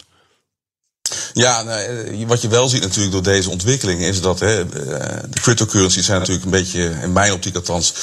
Ja, 1.32 1.62
nou, 1.62 2.26
wat 2.26 2.42
je 2.42 2.48
wel 2.48 2.68
ziet 2.68 2.82
natuurlijk 2.82 3.12
door 3.12 3.22
deze 3.22 3.50
ontwikkeling 3.50 4.00
is 4.00 4.20
dat 4.20 4.40
hè, 4.40 4.68
de 4.68 5.40
cryptocurrencies 5.40 6.06
zijn 6.06 6.18
natuurlijk 6.18 6.44
een 6.44 6.50
beetje, 6.50 6.94
in 7.02 7.12
mijn 7.12 7.32
optiek 7.32 7.54
althans, 7.54 7.94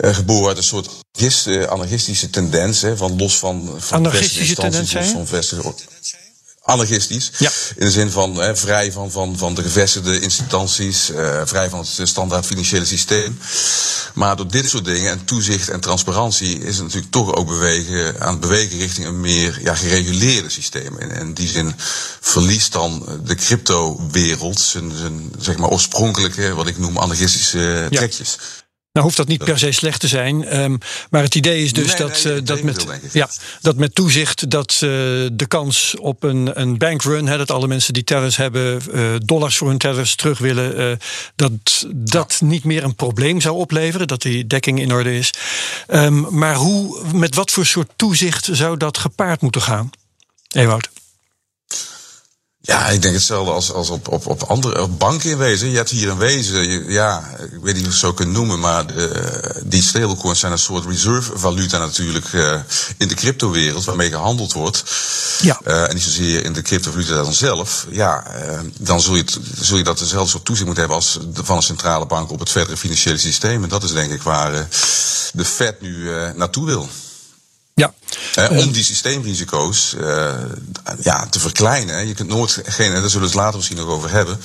geboren 0.00 0.48
uit 0.48 0.56
een 0.56 0.62
soort 0.62 0.88
gist, 1.12 1.46
uh, 1.46 1.64
anarchistische 1.64 2.30
tendens. 2.30 2.82
Hè, 2.82 2.96
van 2.96 3.16
los 3.16 3.38
van, 3.38 3.74
van 3.78 3.98
anarchistische 3.98 4.54
tendens, 4.54 4.92
los 4.92 5.06
van 5.06 5.26
vestige 5.26 5.74
anarchistisch. 6.66 7.30
Ja. 7.38 7.50
In 7.76 7.84
de 7.86 7.90
zin 7.90 8.10
van 8.10 8.36
hè, 8.36 8.56
vrij 8.56 8.92
van, 8.92 9.10
van, 9.10 9.38
van 9.38 9.54
de 9.54 9.62
gevestigde 9.62 10.20
instanties, 10.20 11.10
uh, 11.10 11.40
vrij 11.44 11.68
van 11.68 11.78
het 11.96 12.08
standaard 12.08 12.46
financiële 12.46 12.84
systeem. 12.84 13.38
Maar 14.14 14.36
door 14.36 14.50
dit 14.50 14.68
soort 14.68 14.84
dingen 14.84 15.10
en 15.10 15.24
toezicht 15.24 15.68
en 15.68 15.80
transparantie 15.80 16.58
is 16.58 16.74
het 16.74 16.84
natuurlijk 16.84 17.12
toch 17.12 17.34
ook 17.34 17.46
bewegen, 17.46 18.20
aan 18.20 18.30
het 18.30 18.40
bewegen 18.40 18.78
richting 18.78 19.06
een 19.06 19.20
meer 19.20 19.60
ja, 19.62 19.74
gereguleerde 19.74 20.50
systeem. 20.50 20.98
En 20.98 21.10
in 21.10 21.34
die 21.34 21.48
zin 21.48 21.74
verliest 22.20 22.72
dan 22.72 23.20
de 23.24 23.34
crypto-wereld 23.34 24.60
zijn, 24.60 24.92
zijn 24.96 25.32
zeg 25.38 25.56
maar 25.56 25.70
oorspronkelijke, 25.70 26.54
wat 26.54 26.66
ik 26.66 26.78
noem 26.78 26.98
anarchistische 26.98 27.86
ja. 27.90 28.08
Nou 28.96 29.08
hoeft 29.08 29.20
dat 29.20 29.28
niet 29.28 29.44
per 29.44 29.58
se 29.58 29.72
slecht 29.72 30.00
te 30.00 30.08
zijn. 30.08 30.60
Um, 30.60 30.78
maar 31.10 31.22
het 31.22 31.34
idee 31.34 31.62
is 31.62 31.72
dus 31.72 31.86
nee, 31.86 31.96
dat, 31.96 32.24
nee, 32.24 32.42
dat, 32.42 32.62
met, 32.62 32.86
ja, 33.12 33.28
dat 33.60 33.76
met 33.76 33.94
toezicht 33.94 34.50
dat 34.50 34.72
uh, 34.74 34.80
de 35.32 35.46
kans 35.48 35.94
op 35.98 36.22
een, 36.22 36.60
een 36.60 36.78
bankrun, 36.78 37.26
hè, 37.26 37.36
dat 37.36 37.50
alle 37.50 37.66
mensen 37.66 37.92
die 37.92 38.04
tellers 38.04 38.36
hebben 38.36 38.80
uh, 38.94 39.14
dollars 39.24 39.56
voor 39.56 39.68
hun 39.68 39.78
tellers 39.78 40.14
terug 40.14 40.38
willen, 40.38 40.98
dat 41.34 41.86
dat 41.94 42.36
ja. 42.40 42.46
niet 42.46 42.64
meer 42.64 42.84
een 42.84 42.94
probleem 42.94 43.40
zou 43.40 43.56
opleveren, 43.56 44.06
dat 44.06 44.22
die 44.22 44.46
dekking 44.46 44.80
in 44.80 44.92
orde 44.92 45.18
is. 45.18 45.30
Um, 45.88 46.26
maar 46.30 46.54
hoe, 46.54 47.04
met 47.12 47.34
wat 47.34 47.50
voor 47.50 47.66
soort 47.66 47.90
toezicht 47.96 48.48
zou 48.52 48.76
dat 48.76 48.98
gepaard 48.98 49.40
moeten 49.40 49.62
gaan? 49.62 49.90
Ewout. 50.48 50.88
Ja, 52.66 52.88
ik 52.88 53.02
denk 53.02 53.14
hetzelfde 53.14 53.52
als, 53.52 53.72
als 53.72 53.90
op, 53.90 54.08
op, 54.08 54.26
op 54.26 54.42
andere 54.42 54.82
op 54.82 54.98
banken 54.98 55.30
in 55.30 55.38
wezen. 55.38 55.70
Je 55.70 55.76
hebt 55.76 55.90
hier 55.90 56.08
een 56.08 56.18
wezen, 56.18 56.68
je, 56.68 56.84
ja, 56.88 57.36
ik 57.52 57.58
weet 57.62 57.74
niet 57.74 57.74
of 57.74 57.80
je 57.80 57.86
het 57.86 57.94
zo 57.94 58.12
kunt 58.12 58.32
noemen, 58.32 58.60
maar 58.60 58.86
de, 58.86 59.62
die 59.64 59.82
stablecoins 59.82 60.40
zijn 60.40 60.52
een 60.52 60.58
soort 60.58 60.86
reserve 60.86 61.38
valuta 61.38 61.78
natuurlijk 61.78 62.32
uh, 62.32 62.60
in 62.96 63.08
de 63.08 63.14
cryptowereld 63.14 63.84
waarmee 63.84 64.10
gehandeld 64.10 64.52
wordt. 64.52 64.84
Ja. 65.40 65.60
Uh, 65.66 65.88
en 65.88 65.94
niet 65.94 66.02
zozeer 66.02 66.44
in 66.44 66.52
de 66.52 66.62
cryptovaluta 66.62 67.14
dan 67.14 67.34
zelf. 67.34 67.86
Ja, 67.90 68.24
uh, 68.36 68.60
dan 68.78 69.00
zul 69.00 69.16
je, 69.16 69.24
zul 69.60 69.76
je 69.76 69.84
dat 69.84 69.98
dezelfde 69.98 70.30
soort 70.30 70.44
toezicht 70.44 70.66
moeten 70.66 70.84
hebben 70.84 71.02
als 71.02 71.18
de, 71.32 71.44
van 71.44 71.56
een 71.56 71.62
centrale 71.62 72.06
bank 72.06 72.30
op 72.30 72.38
het 72.38 72.50
verdere 72.50 72.76
financiële 72.76 73.18
systeem. 73.18 73.62
En 73.62 73.68
dat 73.68 73.82
is 73.82 73.92
denk 73.92 74.12
ik 74.12 74.22
waar 74.22 74.68
de 75.32 75.44
Fed 75.44 75.80
nu 75.80 76.10
naartoe 76.34 76.66
wil. 76.66 76.88
Ja. 77.80 77.94
Uh, 78.38 78.58
om 78.58 78.72
die 78.72 78.84
systeemrisico's 78.84 79.94
uh, 80.00 80.34
ja, 81.02 81.26
te 81.26 81.40
verkleinen. 81.40 82.06
Je 82.06 82.14
kunt 82.14 82.28
nooit 82.28 82.60
geen, 82.64 82.92
daar 82.92 83.00
zullen 83.00 83.20
we 83.20 83.26
het 83.26 83.34
later 83.34 83.56
misschien 83.56 83.76
nog 83.76 83.88
over 83.88 84.10
hebben. 84.10 84.38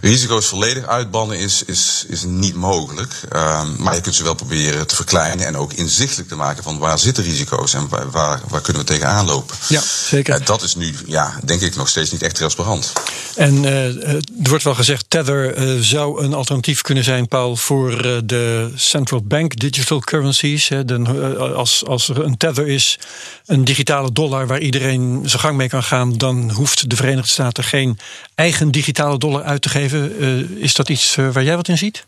Risico's 0.00 0.46
volledig 0.46 0.86
uitbannen 0.86 1.38
is, 1.38 1.62
is, 1.66 2.04
is 2.08 2.22
niet 2.22 2.54
mogelijk. 2.54 3.12
Uh, 3.32 3.62
maar 3.78 3.94
je 3.94 4.00
kunt 4.00 4.14
ze 4.14 4.22
wel 4.22 4.34
proberen 4.34 4.86
te 4.86 4.94
verkleinen 4.94 5.46
en 5.46 5.56
ook 5.56 5.72
inzichtelijk 5.72 6.28
te 6.28 6.36
maken 6.36 6.62
van 6.62 6.78
waar 6.78 6.98
zitten 6.98 7.24
risico's 7.24 7.74
en 7.74 7.88
waar, 7.88 8.10
waar, 8.10 8.40
waar 8.48 8.60
kunnen 8.60 8.82
we 8.82 8.88
tegenaan 8.88 9.26
lopen. 9.26 9.56
Ja, 9.68 9.80
zeker. 10.06 10.44
dat 10.44 10.62
is 10.62 10.74
nu, 10.74 10.94
ja, 11.06 11.40
denk 11.44 11.60
ik, 11.60 11.76
nog 11.76 11.88
steeds 11.88 12.10
niet 12.10 12.22
echt 12.22 12.34
transparant. 12.34 12.92
En 13.36 13.64
er 13.64 14.20
wordt 14.42 14.64
wel 14.64 14.74
gezegd, 14.74 15.04
Tether 15.08 15.54
zou 15.84 16.24
een 16.24 16.34
alternatief 16.34 16.80
kunnen 16.80 17.04
zijn, 17.04 17.28
Paul, 17.28 17.56
voor 17.56 18.22
de 18.26 18.72
central 18.74 19.22
bank 19.22 19.58
digital 19.58 20.00
currencies. 20.00 20.68
De, 20.68 21.36
als, 21.56 21.86
als 21.86 22.08
er 22.08 22.24
een 22.24 22.36
Tether 22.36 22.63
is 22.66 22.98
een 23.46 23.64
digitale 23.64 24.12
dollar 24.12 24.46
waar 24.46 24.60
iedereen 24.60 25.20
zijn 25.24 25.42
gang 25.42 25.56
mee 25.56 25.68
kan 25.68 25.82
gaan, 25.82 26.16
dan 26.16 26.50
hoeft 26.50 26.90
de 26.90 26.96
Verenigde 26.96 27.30
Staten 27.30 27.64
geen 27.64 27.98
eigen 28.34 28.70
digitale 28.70 29.18
dollar 29.18 29.42
uit 29.42 29.62
te 29.62 29.68
geven. 29.68 30.58
is 30.58 30.74
dat 30.74 30.88
iets 30.88 31.14
waar 31.14 31.44
jij 31.44 31.56
wat 31.56 31.68
in 31.68 31.78
ziet? 31.78 32.04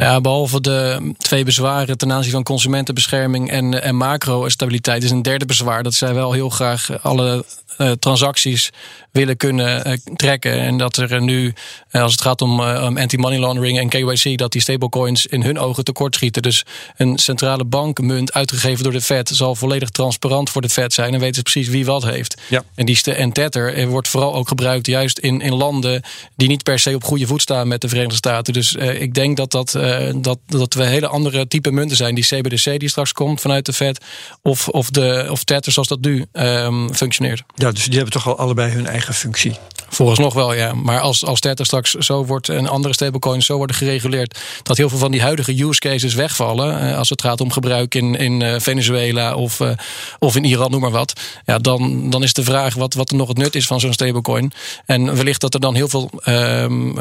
Ja, 0.00 0.20
behalve 0.20 0.60
de 0.60 1.12
twee 1.18 1.44
bezwaren 1.44 1.98
ten 1.98 2.12
aanzien 2.12 2.32
van 2.32 2.42
consumentenbescherming 2.42 3.50
en, 3.50 3.82
en 3.82 3.96
macro-stabiliteit, 3.96 5.02
is 5.02 5.10
een 5.10 5.22
derde 5.22 5.46
bezwaar 5.46 5.82
dat 5.82 5.94
zij 5.94 6.14
wel 6.14 6.32
heel 6.32 6.50
graag 6.50 7.02
alle 7.02 7.44
uh, 7.80 7.90
transacties 7.90 8.70
willen 9.12 9.36
kunnen 9.36 9.86
uh, 9.86 9.92
trekken. 10.16 10.60
En 10.60 10.76
dat 10.76 10.96
er 10.96 11.22
nu, 11.22 11.54
uh, 11.90 12.02
als 12.02 12.12
het 12.12 12.20
gaat 12.20 12.42
om, 12.42 12.60
anti-money 12.60 13.38
laundering 13.38 13.78
en 13.78 13.88
KYC, 13.88 14.38
dat 14.38 14.52
die 14.52 14.60
stablecoins 14.60 15.26
in 15.26 15.42
hun 15.42 15.58
ogen 15.58 15.84
tekortschieten. 15.84 16.42
Dus 16.42 16.64
een 16.96 17.18
centrale 17.18 17.64
bankmunt 17.64 18.32
uitgegeven 18.32 18.82
door 18.82 18.92
de 18.92 19.00
Fed 19.00 19.28
zal 19.28 19.54
volledig 19.54 19.88
transparant 19.88 20.50
voor 20.50 20.62
de 20.62 20.68
Fed 20.68 20.92
zijn. 20.92 21.14
En 21.14 21.20
weten 21.20 21.34
ze 21.34 21.42
precies 21.42 21.68
wie 21.68 21.84
wat 21.84 22.04
heeft. 22.04 22.40
Ja. 22.48 22.62
En, 22.74 22.86
die 22.86 23.14
en 23.14 23.32
Tether 23.32 23.88
wordt 23.88 24.08
vooral 24.08 24.34
ook 24.34 24.48
gebruikt 24.48 24.86
juist 24.86 25.18
in, 25.18 25.40
in 25.40 25.54
landen 25.54 26.02
die 26.36 26.48
niet 26.48 26.62
per 26.62 26.78
se 26.78 26.94
op 26.94 27.04
goede 27.04 27.26
voet 27.26 27.42
staan 27.42 27.68
met 27.68 27.80
de 27.80 27.88
Verenigde 27.88 28.16
Staten. 28.16 28.52
Dus 28.52 28.74
ik 28.74 29.14
denk 29.14 29.36
dat, 29.36 29.50
dat, 29.50 29.72
dat, 30.16 30.38
dat 30.46 30.74
we 30.74 30.84
hele 30.84 31.06
andere 31.06 31.46
type 31.46 31.70
munten 31.70 31.96
zijn. 31.96 32.14
Die 32.14 32.24
CBDC 32.24 32.78
die 32.78 32.88
straks 32.88 33.12
komt 33.12 33.40
vanuit 33.40 33.66
de 33.66 33.72
Fed. 33.72 34.04
Of, 34.42 34.68
of, 34.68 34.90
de, 34.90 35.26
of 35.30 35.44
Tether 35.44 35.72
zoals 35.72 35.88
dat 35.88 36.00
nu 36.00 36.26
um, 36.32 36.94
functioneert. 36.94 37.42
Ja, 37.54 37.70
dus 37.70 37.84
die 37.84 37.94
hebben 37.94 38.12
toch 38.12 38.26
al 38.26 38.38
allebei 38.38 38.72
hun 38.72 38.86
eigen 38.86 39.14
functie. 39.14 39.58
Vooralsnog 39.92 40.34
wel, 40.34 40.54
ja. 40.54 40.74
Maar 40.74 41.00
als, 41.00 41.24
als 41.24 41.40
Tether 41.40 41.66
straks 41.66 41.90
zo 41.90 42.24
wordt 42.24 42.48
en 42.48 42.66
andere 42.66 42.94
stablecoins 42.94 43.46
zo 43.46 43.56
worden 43.56 43.76
gereguleerd, 43.76 44.38
dat 44.62 44.76
heel 44.76 44.88
veel 44.88 44.98
van 44.98 45.10
die 45.10 45.22
huidige 45.22 45.64
use 45.64 45.80
cases 45.80 46.14
wegvallen. 46.14 46.80
Eh, 46.80 46.98
als 46.98 47.08
het 47.08 47.22
gaat 47.22 47.40
om 47.40 47.52
gebruik 47.52 47.94
in, 47.94 48.14
in 48.14 48.42
eh, 48.42 48.60
Venezuela 48.60 49.34
of, 49.34 49.60
uh, 49.60 49.70
of 50.18 50.36
in 50.36 50.44
Iran, 50.44 50.70
noem 50.70 50.80
maar 50.80 50.90
wat. 50.90 51.12
Ja, 51.44 51.58
dan, 51.58 52.10
dan 52.10 52.22
is 52.22 52.32
de 52.32 52.42
vraag 52.42 52.74
wat, 52.74 52.94
wat 52.94 53.10
er 53.10 53.16
nog 53.16 53.28
het 53.28 53.38
nut 53.38 53.54
is 53.54 53.66
van 53.66 53.80
zo'n 53.80 53.92
stablecoin. 53.92 54.52
En 54.86 55.16
wellicht 55.16 55.40
dat 55.40 55.54
er 55.54 55.60
dan 55.60 55.74
heel 55.74 55.88
veel, 55.88 56.10
um, 56.24 57.00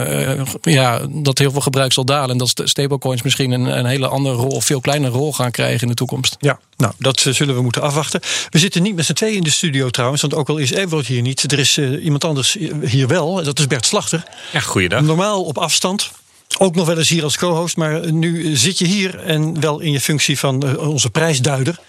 ja, 0.62 1.02
dat 1.10 1.38
heel 1.38 1.52
veel 1.52 1.62
gebruik 1.62 1.94
zal 1.94 2.06
dalen. 2.06 2.30
En 2.30 2.38
dat 2.38 2.62
stablecoins 2.64 3.22
misschien 3.22 3.52
een, 3.52 3.78
een 3.78 3.86
hele 3.86 4.08
andere 4.08 4.36
rol, 4.36 4.50
of 4.50 4.66
veel 4.66 4.82
kleinere 4.82 5.18
rol 5.18 5.34
gaan 5.34 5.52
krijgen 5.52 5.82
in 5.82 5.88
de 5.88 5.94
toekomst. 5.94 6.38
Ja, 6.40 6.60
nou, 6.78 6.94
dat 6.98 7.20
zullen 7.20 7.56
we 7.56 7.62
moeten 7.62 7.82
afwachten. 7.82 8.22
We 8.50 8.60
zitten 8.60 8.82
niet 8.82 8.96
met 8.96 9.06
z'n 9.06 9.14
tweeën 9.14 9.36
in 9.36 9.44
de 9.44 9.50
studio 9.50 9.90
trouwens, 9.90 10.22
want 10.22 10.34
ook 10.34 10.50
al 10.50 10.58
is 10.58 10.72
Ewout 10.72 11.06
hier 11.06 11.22
niet, 11.22 11.52
er 11.52 11.60
is 11.60 11.78
iemand 11.78 12.24
anders 12.24 12.58
hier 12.86 13.08
wel. 13.08 13.44
Dat 13.44 13.60
is 13.60 13.68
Bert 13.68 13.86
Slachter. 13.86 14.24
Ja, 14.52 14.60
goeiedag. 14.60 15.02
Normaal 15.02 15.44
op 15.44 15.58
afstand. 15.58 16.12
Ook 16.58 16.76
nog 16.76 16.88
wel 16.88 16.98
eens 16.98 17.10
hier 17.10 17.24
als 17.24 17.38
co-host, 17.38 17.78
maar 17.78 18.12
nu 18.12 18.56
zit 18.56 18.78
je 18.78 18.86
hier 18.86 19.20
en 19.20 19.60
wel 19.60 19.80
in 19.80 19.92
je 19.92 20.02
functie 20.02 20.40
van 20.40 20.68
eh, 20.68 20.78
onze 20.90 21.10
prijsduider. 21.10 21.80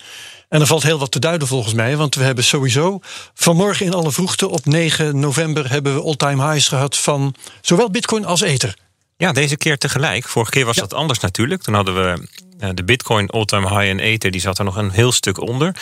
En 0.49 0.61
er 0.61 0.67
valt 0.67 0.83
heel 0.83 0.99
wat 0.99 1.11
te 1.11 1.19
duiden 1.19 1.49
volgens 1.49 1.75
mij, 1.75 1.97
want 1.97 2.15
we 2.15 2.23
hebben 2.23 2.45
sowieso 2.45 2.99
vanmorgen 3.35 3.87
in 3.87 3.95
alle 3.95 4.13
vroegte 4.13 4.49
op 4.49 4.67
9 4.67 5.19
november 5.19 5.71
hebben 5.71 5.95
we 5.95 6.03
all-time 6.03 6.51
highs 6.51 6.69
gehad 6.69 6.97
van 6.97 7.35
zowel 7.61 7.91
Bitcoin 7.91 8.25
als 8.25 8.41
Ether. 8.41 8.75
Ja, 9.17 9.33
deze 9.33 9.57
keer 9.57 9.79
tegelijk. 9.79 10.29
Vorige 10.29 10.51
keer 10.51 10.65
was 10.65 10.77
dat 10.77 10.95
anders 10.95 11.19
natuurlijk. 11.19 11.63
Toen 11.63 11.75
hadden 11.75 11.95
we 11.95 12.29
uh, 12.61 12.69
de 12.75 12.85
Bitcoin 12.85 13.31
all-time 13.31 13.69
high 13.69 13.91
en 13.91 13.99
Ether, 13.99 14.31
die 14.31 14.41
zat 14.41 14.59
er 14.59 14.65
nog 14.65 14.77
een 14.77 14.91
heel 14.91 15.13
stuk 15.13 15.41
onder. 15.41 15.77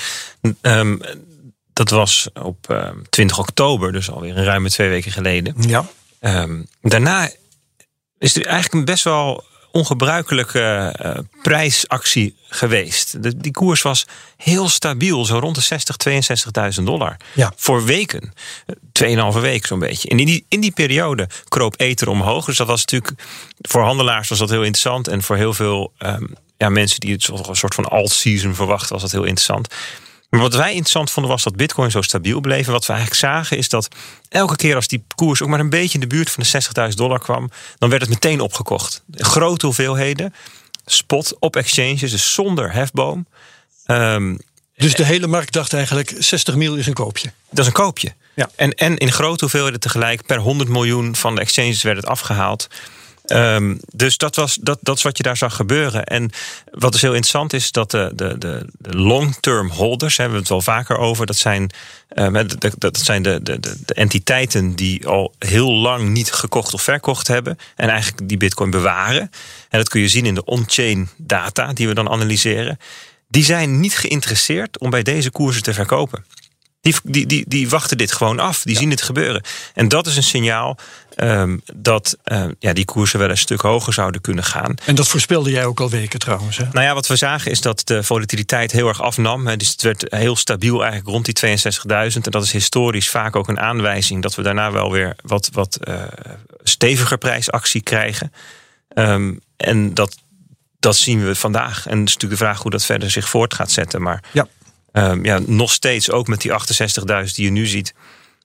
Um, 0.62 1.00
dat 1.78 1.90
was 1.90 2.28
op 2.42 2.70
uh, 2.70 2.78
ehm, 2.78 2.96
20 3.10 3.38
oktober, 3.38 3.92
dus 3.92 4.10
alweer 4.10 4.36
een 4.36 4.44
ruime 4.44 4.70
twee 4.70 4.88
weken 4.88 5.12
geleden. 5.12 5.54
Ja. 5.58 5.84
Um, 6.20 6.66
daarna 6.80 7.30
is 8.18 8.36
er 8.36 8.46
eigenlijk 8.46 8.74
een 8.74 8.84
best 8.84 9.04
wel 9.04 9.44
ongebruikelijke 9.70 10.94
uh, 11.02 11.10
prijsactie 11.42 12.36
geweest. 12.48 13.22
De, 13.22 13.36
die 13.36 13.52
koers 13.52 13.82
was 13.82 14.06
heel 14.36 14.68
stabiel, 14.68 15.24
zo 15.24 15.38
rond 15.38 15.54
de 15.54 15.60
60, 15.60 15.96
62.000 16.78 16.84
dollar. 16.84 17.16
Ja. 17.34 17.52
Voor 17.56 17.84
weken. 17.84 18.32
Tweeënhalve 18.92 19.40
week 19.40 19.66
zo'n 19.66 19.78
beetje. 19.78 20.08
En 20.08 20.18
in 20.18 20.26
die, 20.26 20.46
in 20.48 20.60
die 20.60 20.72
periode 20.72 21.28
kroop 21.48 21.80
Ether 21.80 22.08
omhoog. 22.08 22.44
Dus 22.44 22.56
dat 22.56 22.66
was 22.66 22.84
natuurlijk, 22.84 23.22
voor 23.60 23.82
handelaars 23.82 24.28
was 24.28 24.38
dat 24.38 24.50
heel 24.50 24.62
interessant. 24.62 25.08
En 25.08 25.22
voor 25.22 25.36
heel 25.36 25.54
veel 25.54 25.92
um, 25.98 26.34
ja, 26.56 26.68
mensen 26.68 27.00
die 27.00 27.12
het 27.12 27.28
een 27.28 27.56
soort 27.56 27.74
van 27.74 27.84
alt-season 27.84 28.54
verwachten, 28.54 28.92
was 28.92 29.02
dat 29.02 29.12
heel 29.12 29.24
interessant. 29.24 29.68
Maar 30.28 30.40
wat 30.40 30.54
wij 30.54 30.68
interessant 30.68 31.10
vonden 31.10 31.32
was 31.32 31.42
dat 31.42 31.56
Bitcoin 31.56 31.90
zo 31.90 32.02
stabiel 32.02 32.40
bleef. 32.40 32.66
En 32.66 32.72
wat 32.72 32.86
we 32.86 32.92
eigenlijk 32.92 33.20
zagen 33.20 33.56
is 33.56 33.68
dat 33.68 33.88
elke 34.28 34.56
keer 34.56 34.74
als 34.74 34.88
die 34.88 35.04
koers 35.14 35.42
ook 35.42 35.48
maar 35.48 35.60
een 35.60 35.70
beetje 35.70 35.94
in 35.94 36.00
de 36.00 36.06
buurt 36.06 36.30
van 36.30 36.42
de 36.42 36.88
60.000 36.90 36.94
dollar 36.94 37.18
kwam, 37.18 37.50
dan 37.78 37.90
werd 37.90 38.02
het 38.02 38.10
meteen 38.10 38.40
opgekocht. 38.40 39.02
Grote 39.12 39.66
hoeveelheden, 39.66 40.34
spot 40.86 41.36
op 41.38 41.56
exchanges, 41.56 42.10
dus 42.10 42.34
zonder 42.34 42.72
hefboom. 42.72 43.26
Um, 43.86 44.38
dus 44.76 44.94
de 44.94 45.04
hele 45.04 45.26
markt 45.26 45.52
dacht 45.52 45.72
eigenlijk 45.72 46.14
60 46.18 46.54
mil 46.54 46.74
is 46.74 46.86
een 46.86 46.92
koopje. 46.94 47.32
Dat 47.50 47.58
is 47.58 47.66
een 47.66 47.72
koopje. 47.72 48.12
Ja. 48.34 48.50
En, 48.56 48.74
en 48.74 48.96
in 48.96 49.12
grote 49.12 49.40
hoeveelheden 49.40 49.80
tegelijk, 49.80 50.26
per 50.26 50.38
100 50.38 50.70
miljoen 50.70 51.16
van 51.16 51.34
de 51.34 51.40
exchanges 51.40 51.82
werd 51.82 51.96
het 51.96 52.06
afgehaald. 52.06 52.68
Um, 53.32 53.80
dus 53.92 54.16
dat, 54.16 54.36
was, 54.36 54.58
dat, 54.60 54.78
dat 54.82 54.96
is 54.96 55.02
wat 55.02 55.16
je 55.16 55.22
daar 55.22 55.36
zag 55.36 55.56
gebeuren. 55.56 56.04
En 56.04 56.30
wat 56.70 56.92
dus 56.92 57.00
heel 57.00 57.10
interessant 57.10 57.52
is, 57.52 57.72
dat 57.72 57.90
de, 57.90 58.12
de, 58.14 58.38
de, 58.38 58.66
long-term 58.80 59.70
holders, 59.70 60.16
hebben 60.16 60.34
we 60.34 60.40
het 60.40 60.50
wel 60.50 60.60
vaker 60.60 60.96
over, 60.96 61.26
dat 61.26 61.36
zijn, 61.36 61.70
um, 62.14 62.46
dat 62.78 62.98
zijn 62.98 63.22
de, 63.22 63.42
de, 63.42 63.60
de 63.60 63.94
entiteiten 63.94 64.74
die 64.74 65.06
al 65.06 65.34
heel 65.38 65.72
lang 65.72 66.08
niet 66.08 66.32
gekocht 66.32 66.74
of 66.74 66.82
verkocht 66.82 67.26
hebben. 67.26 67.58
En 67.76 67.88
eigenlijk 67.88 68.28
die 68.28 68.36
bitcoin 68.36 68.70
bewaren. 68.70 69.30
En 69.68 69.78
dat 69.78 69.88
kun 69.88 70.00
je 70.00 70.08
zien 70.08 70.26
in 70.26 70.34
de 70.34 70.44
on-chain 70.44 71.08
data 71.16 71.72
die 71.72 71.88
we 71.88 71.94
dan 71.94 72.08
analyseren. 72.08 72.78
Die 73.28 73.44
zijn 73.44 73.80
niet 73.80 73.98
geïnteresseerd 73.98 74.78
om 74.78 74.90
bij 74.90 75.02
deze 75.02 75.30
koersen 75.30 75.62
te 75.62 75.74
verkopen. 75.74 76.24
Die, 76.88 77.12
die, 77.12 77.26
die, 77.26 77.44
die 77.48 77.68
wachten 77.68 77.98
dit 77.98 78.12
gewoon 78.12 78.38
af. 78.38 78.62
Die 78.62 78.76
zien 78.76 78.90
het 78.90 79.02
gebeuren. 79.02 79.42
En 79.74 79.88
dat 79.88 80.06
is 80.06 80.16
een 80.16 80.22
signaal 80.22 80.78
um, 81.16 81.62
dat 81.74 82.16
uh, 82.24 82.44
ja, 82.58 82.72
die 82.72 82.84
koersen 82.84 83.18
wel 83.18 83.30
een 83.30 83.38
stuk 83.38 83.60
hoger 83.60 83.92
zouden 83.92 84.20
kunnen 84.20 84.44
gaan. 84.44 84.74
En 84.84 84.94
dat 84.94 85.08
voorspelde 85.08 85.50
jij 85.50 85.64
ook 85.64 85.80
al 85.80 85.90
weken 85.90 86.18
trouwens. 86.18 86.56
Hè? 86.56 86.64
Nou 86.72 86.86
ja, 86.86 86.94
wat 86.94 87.06
we 87.06 87.16
zagen 87.16 87.50
is 87.50 87.60
dat 87.60 87.80
de 87.84 88.02
volatiliteit 88.02 88.72
heel 88.72 88.88
erg 88.88 89.02
afnam. 89.02 89.56
Dus 89.56 89.68
het 89.68 89.82
werd 89.82 90.04
heel 90.08 90.36
stabiel 90.36 90.82
eigenlijk 90.82 91.10
rond 91.10 91.24
die 91.24 91.58
62.000. 91.58 92.22
En 92.22 92.30
dat 92.30 92.42
is 92.42 92.52
historisch 92.52 93.10
vaak 93.10 93.36
ook 93.36 93.48
een 93.48 93.60
aanwijzing 93.60 94.22
dat 94.22 94.34
we 94.34 94.42
daarna 94.42 94.72
wel 94.72 94.92
weer 94.92 95.16
wat, 95.22 95.48
wat 95.52 95.78
uh, 95.88 96.02
steviger 96.62 97.18
prijsactie 97.18 97.82
krijgen. 97.82 98.32
Um, 98.94 99.40
en 99.56 99.94
dat, 99.94 100.16
dat 100.80 100.96
zien 100.96 101.26
we 101.26 101.34
vandaag. 101.34 101.86
En 101.86 101.98
het 101.98 102.08
is 102.08 102.14
natuurlijk 102.14 102.40
de 102.40 102.46
vraag 102.46 102.62
hoe 102.62 102.70
dat 102.70 102.84
verder 102.84 103.10
zich 103.10 103.28
voort 103.28 103.54
gaat 103.54 103.70
zetten. 103.70 104.02
Maar 104.02 104.22
ja. 104.32 104.48
Um, 104.92 105.24
ja, 105.24 105.40
nog 105.46 105.72
steeds, 105.72 106.10
ook 106.10 106.28
met 106.28 106.40
die 106.40 106.50
68.000 106.50 107.34
die 107.34 107.44
je 107.44 107.50
nu 107.50 107.66
ziet, 107.66 107.94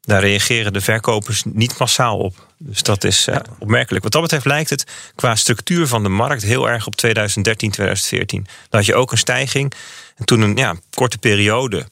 daar 0.01 0.21
reageren 0.21 0.73
de 0.73 0.81
verkopers 0.81 1.43
niet 1.45 1.77
massaal 1.77 2.17
op. 2.17 2.47
Dus 2.57 2.83
dat 2.83 3.03
is 3.03 3.27
uh, 3.27 3.35
opmerkelijk. 3.59 4.03
Wat 4.03 4.11
dat 4.13 4.21
betreft 4.21 4.45
lijkt 4.45 4.69
het 4.69 4.83
qua 5.15 5.35
structuur 5.35 5.87
van 5.87 6.03
de 6.03 6.09
markt 6.09 6.43
heel 6.43 6.69
erg 6.69 6.87
op 6.87 6.95
2013, 6.95 7.71
2014. 7.71 8.43
Dan 8.43 8.79
had 8.79 8.85
je 8.85 8.95
ook 8.95 9.11
een 9.11 9.17
stijging. 9.17 9.73
En 10.15 10.25
toen 10.25 10.41
een 10.41 10.55
ja, 10.55 10.75
korte 10.93 11.17
periode 11.17 11.85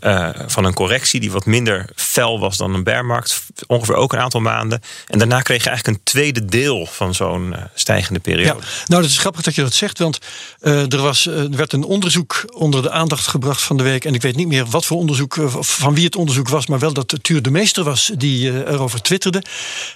uh, 0.00 0.28
van 0.46 0.64
een 0.64 0.74
correctie 0.74 1.20
die 1.20 1.30
wat 1.30 1.46
minder 1.46 1.90
fel 1.94 2.40
was 2.40 2.56
dan 2.56 2.74
een 2.74 2.82
bearmarkt. 2.82 3.42
Ongeveer 3.66 3.94
ook 3.94 4.12
een 4.12 4.18
aantal 4.18 4.40
maanden. 4.40 4.80
En 5.06 5.18
daarna 5.18 5.40
kreeg 5.40 5.62
je 5.62 5.68
eigenlijk 5.68 5.98
een 5.98 6.04
tweede 6.04 6.44
deel 6.44 6.86
van 6.86 7.14
zo'n 7.14 7.52
uh, 7.52 7.62
stijgende 7.74 8.20
periode. 8.20 8.60
Nou, 8.86 9.02
dat 9.02 9.10
is 9.10 9.18
grappig 9.18 9.42
dat 9.42 9.54
je 9.54 9.62
dat 9.62 9.74
zegt. 9.74 9.98
Want 9.98 10.18
uh, 10.60 10.92
er, 10.92 11.02
was, 11.02 11.26
er 11.26 11.50
werd 11.50 11.72
een 11.72 11.84
onderzoek 11.84 12.44
onder 12.54 12.82
de 12.82 12.90
aandacht 12.90 13.26
gebracht 13.26 13.62
van 13.62 13.76
de 13.76 13.82
week. 13.82 14.04
En 14.04 14.14
ik 14.14 14.22
weet 14.22 14.36
niet 14.36 14.48
meer 14.48 14.66
wat 14.66 14.84
voor 14.84 14.96
onderzoek, 14.96 15.36
van 15.60 15.94
wie 15.94 16.04
het 16.04 16.16
onderzoek 16.16 16.48
was. 16.48 16.66
Maar 16.66 16.78
wel 16.78 16.92
dat 16.92 17.10
het 17.10 17.22
Tuur 17.22 17.42
de 17.42 17.50
Meester 17.50 17.84
was 17.84 18.10
die 18.16 18.66
erover 18.66 19.02
twitterde. 19.02 19.42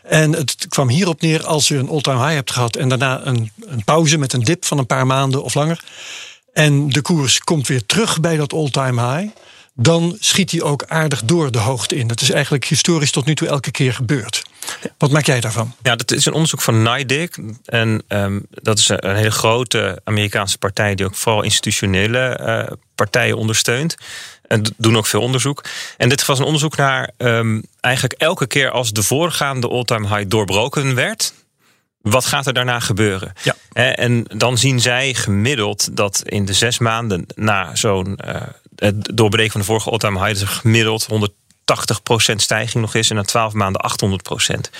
En 0.02 0.32
het 0.32 0.66
kwam 0.68 0.88
hierop 0.88 1.20
neer 1.20 1.46
als 1.46 1.68
je 1.68 1.76
een 1.76 1.88
all-time 1.88 2.22
high 2.22 2.34
hebt 2.34 2.50
gehad. 2.50 2.76
En 2.76 2.88
daarna 2.88 3.20
een, 3.24 3.50
een 3.66 3.84
pauze 3.84 4.18
met 4.18 4.32
een 4.32 4.44
dip 4.44 4.64
van 4.64 4.78
een 4.78 4.86
paar 4.86 5.06
maanden 5.06 5.42
of 5.42 5.54
langer. 5.54 5.80
En 6.52 6.88
de 6.88 7.02
koers 7.02 7.38
komt 7.38 7.66
weer 7.66 7.86
terug 7.86 8.20
bij 8.20 8.36
dat 8.36 8.52
all-time 8.52 9.16
high 9.16 9.30
dan 9.74 10.16
schiet 10.20 10.50
hij 10.50 10.62
ook 10.62 10.84
aardig 10.86 11.22
door 11.24 11.50
de 11.50 11.58
hoogte 11.58 11.96
in. 11.96 12.06
Dat 12.06 12.20
is 12.20 12.30
eigenlijk 12.30 12.64
historisch 12.64 13.10
tot 13.10 13.24
nu 13.24 13.34
toe 13.34 13.48
elke 13.48 13.70
keer 13.70 13.94
gebeurd. 13.94 14.42
Wat 14.98 15.10
maak 15.10 15.26
jij 15.26 15.40
daarvan? 15.40 15.74
Ja, 15.82 15.96
dat 15.96 16.10
is 16.10 16.26
een 16.26 16.32
onderzoek 16.32 16.60
van 16.60 16.82
NIDIC. 16.82 17.38
En 17.64 18.02
um, 18.08 18.46
dat 18.50 18.78
is 18.78 18.88
een 18.88 19.16
hele 19.16 19.30
grote 19.30 20.00
Amerikaanse 20.04 20.58
partij 20.58 20.94
die 20.94 21.06
ook 21.06 21.14
vooral 21.14 21.42
institutionele 21.42 22.40
uh, 22.40 22.76
partijen 22.94 23.36
ondersteunt. 23.36 23.96
En 24.46 24.62
doen 24.76 24.96
ook 24.96 25.06
veel 25.06 25.20
onderzoek. 25.20 25.64
En 25.96 26.08
dit 26.08 26.26
was 26.26 26.38
een 26.38 26.44
onderzoek 26.44 26.76
naar 26.76 27.10
um, 27.16 27.62
eigenlijk 27.80 28.14
elke 28.20 28.46
keer 28.46 28.70
als 28.70 28.92
de 28.92 29.02
voorgaande 29.02 29.68
all-time 29.68 30.08
high 30.08 30.28
doorbroken 30.28 30.94
werd. 30.94 31.34
Wat 32.00 32.24
gaat 32.24 32.46
er 32.46 32.52
daarna 32.52 32.80
gebeuren? 32.80 33.32
Ja. 33.42 33.54
En 33.94 34.24
dan 34.36 34.58
zien 34.58 34.80
zij 34.80 35.14
gemiddeld 35.14 35.96
dat 35.96 36.22
in 36.24 36.44
de 36.44 36.52
zes 36.52 36.78
maanden 36.78 37.26
na 37.34 37.74
zo'n 37.74 38.18
uh, 38.24 38.42
het 38.76 39.16
doorbreken 39.16 39.52
van 39.52 39.60
de 39.60 39.66
vorige 39.66 39.90
all-time 39.90 40.26
high 40.26 40.40
er 40.40 40.48
gemiddeld 40.48 41.08
180% 41.10 42.34
stijging 42.36 42.84
nog 42.84 42.94
is 42.94 43.10
en 43.10 43.16
na 43.16 43.22
12 43.22 43.52
maanden 43.52 43.90
800%. 44.50 44.70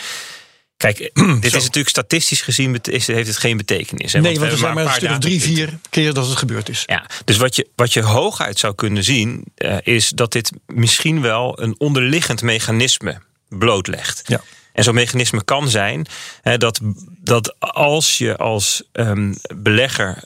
Kijk, 0.76 1.10
dit 1.40 1.44
is 1.44 1.52
natuurlijk 1.52 1.88
statistisch 1.88 2.40
gezien 2.40 2.80
heeft 2.82 3.08
het 3.08 3.36
geen 3.36 3.56
betekenis. 3.56 4.12
Hè? 4.12 4.20
Nee, 4.20 4.38
want, 4.38 4.52
er 4.52 4.58
zijn 4.58 4.74
maar 4.74 4.84
een 4.84 4.92
stuk 4.92 5.10
of 5.10 5.18
drie, 5.18 5.40
vier 5.40 5.78
keer 5.90 6.14
dat 6.14 6.28
het 6.28 6.36
gebeurd 6.36 6.68
is. 6.68 6.82
Ja, 6.86 7.06
dus 7.24 7.36
wat 7.36 7.56
je, 7.56 7.68
wat 7.76 7.92
je 7.92 8.02
hooguit 8.02 8.58
zou 8.58 8.74
kunnen 8.74 9.04
zien, 9.04 9.44
uh, 9.56 9.76
is 9.82 10.08
dat 10.08 10.32
dit 10.32 10.52
misschien 10.66 11.20
wel 11.20 11.62
een 11.62 11.74
onderliggend 11.78 12.42
mechanisme 12.42 13.20
blootlegt. 13.48 14.22
Ja. 14.26 14.40
En 14.72 14.84
zo'n 14.84 14.94
mechanisme 14.94 15.44
kan 15.44 15.68
zijn 15.68 16.06
hè, 16.42 16.58
dat, 16.58 16.80
dat 17.18 17.54
als 17.58 18.18
je 18.18 18.36
als 18.36 18.82
um, 18.92 19.36
belegger 19.56 20.22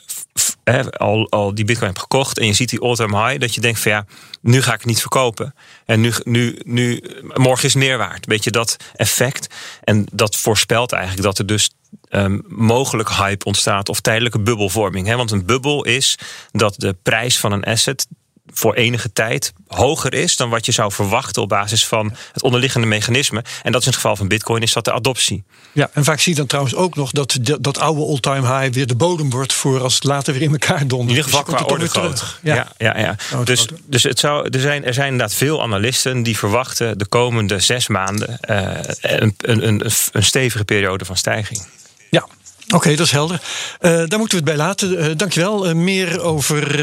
al, 0.97 1.29
al 1.29 1.55
die 1.55 1.65
bitcoin 1.65 1.87
hebt 1.87 2.01
gekocht 2.01 2.39
en 2.39 2.45
je 2.45 2.53
ziet 2.53 2.69
die 2.69 2.81
all-time 2.81 3.25
high, 3.25 3.39
dat 3.39 3.55
je 3.55 3.61
denkt 3.61 3.79
van 3.79 3.91
ja, 3.91 4.05
nu 4.41 4.61
ga 4.61 4.73
ik 4.73 4.77
het 4.77 4.87
niet 4.87 5.01
verkopen. 5.01 5.55
En 5.85 6.01
nu, 6.01 6.13
nu, 6.23 6.59
nu, 6.63 7.03
morgen 7.33 7.65
is 7.65 7.75
meer 7.75 7.97
waard. 7.97 8.25
Weet 8.25 8.43
je 8.43 8.51
dat 8.51 8.77
effect? 8.95 9.53
En 9.83 10.05
dat 10.11 10.35
voorspelt 10.35 10.91
eigenlijk 10.91 11.23
dat 11.23 11.37
er 11.37 11.45
dus 11.45 11.69
um, 12.09 12.43
mogelijk 12.47 13.09
hype 13.09 13.45
ontstaat 13.45 13.89
of 13.89 14.01
tijdelijke 14.01 14.39
bubbelvorming. 14.39 15.07
Hè? 15.07 15.15
Want 15.15 15.31
een 15.31 15.45
bubbel 15.45 15.85
is 15.85 16.17
dat 16.51 16.73
de 16.77 16.95
prijs 17.03 17.39
van 17.39 17.51
een 17.51 17.63
asset 17.63 18.07
voor 18.53 18.73
enige 18.73 19.13
tijd 19.13 19.53
hoger 19.67 20.13
is 20.13 20.35
dan 20.35 20.49
wat 20.49 20.65
je 20.65 20.71
zou 20.71 20.91
verwachten 20.91 21.41
op 21.41 21.49
basis 21.49 21.87
van 21.87 22.15
het 22.33 22.43
onderliggende 22.43 22.87
mechanisme. 22.87 23.43
En 23.63 23.71
dat 23.71 23.81
is 23.81 23.87
in 23.87 23.93
het 23.93 24.01
geval 24.01 24.15
van 24.15 24.27
Bitcoin, 24.27 24.61
is 24.61 24.73
dat 24.73 24.85
de 24.85 24.93
adoptie. 24.93 25.43
Ja, 25.71 25.89
en 25.93 26.03
vaak 26.03 26.19
zie 26.19 26.31
je 26.31 26.37
dan 26.37 26.47
trouwens 26.47 26.75
ook 26.75 26.95
nog 26.95 27.11
dat 27.11 27.37
dat 27.59 27.79
oude 27.79 28.01
all-time 28.01 28.59
high 28.59 28.73
weer 28.73 28.87
de 28.87 28.95
bodem 28.95 29.29
wordt 29.29 29.53
voor 29.53 29.81
als 29.81 29.95
het 29.95 30.03
later 30.03 30.33
weer 30.33 30.41
in 30.41 30.51
elkaar 30.51 30.87
dondert. 30.87 31.01
In 31.01 31.15
ieder 31.15 31.23
geval 31.23 31.43
dus 31.43 31.53
qua 31.53 31.63
orde 31.63 31.89
groot. 31.89 32.39
Ja, 32.41 32.55
ja, 32.55 32.67
ja. 32.77 33.17
ja. 33.31 33.43
Dus, 33.43 33.67
dus 33.85 34.03
het 34.03 34.19
zou, 34.19 34.49
er, 34.49 34.59
zijn, 34.59 34.85
er 34.85 34.93
zijn 34.93 35.11
inderdaad 35.11 35.35
veel 35.35 35.61
analisten 35.61 36.23
die 36.23 36.37
verwachten 36.37 36.97
de 36.97 37.05
komende 37.05 37.59
zes 37.59 37.87
maanden 37.87 38.39
uh, 38.49 38.69
een, 39.01 39.35
een, 39.37 39.67
een, 39.67 39.91
een 40.11 40.23
stevige 40.23 40.65
periode 40.65 41.05
van 41.05 41.17
stijging. 41.17 41.65
Ja, 42.09 42.27
Oké, 42.75 42.89
dat 42.89 43.05
is 43.05 43.11
helder. 43.11 43.41
Uh, 43.79 43.91
daar 43.91 44.19
moeten 44.19 44.29
we 44.29 44.35
het 44.35 44.43
bij 44.43 44.55
laten. 44.55 44.91
Uh, 44.91 45.05
dankjewel. 45.15 45.69
Uh, 45.69 45.73
meer 45.73 46.21
over 46.21 46.75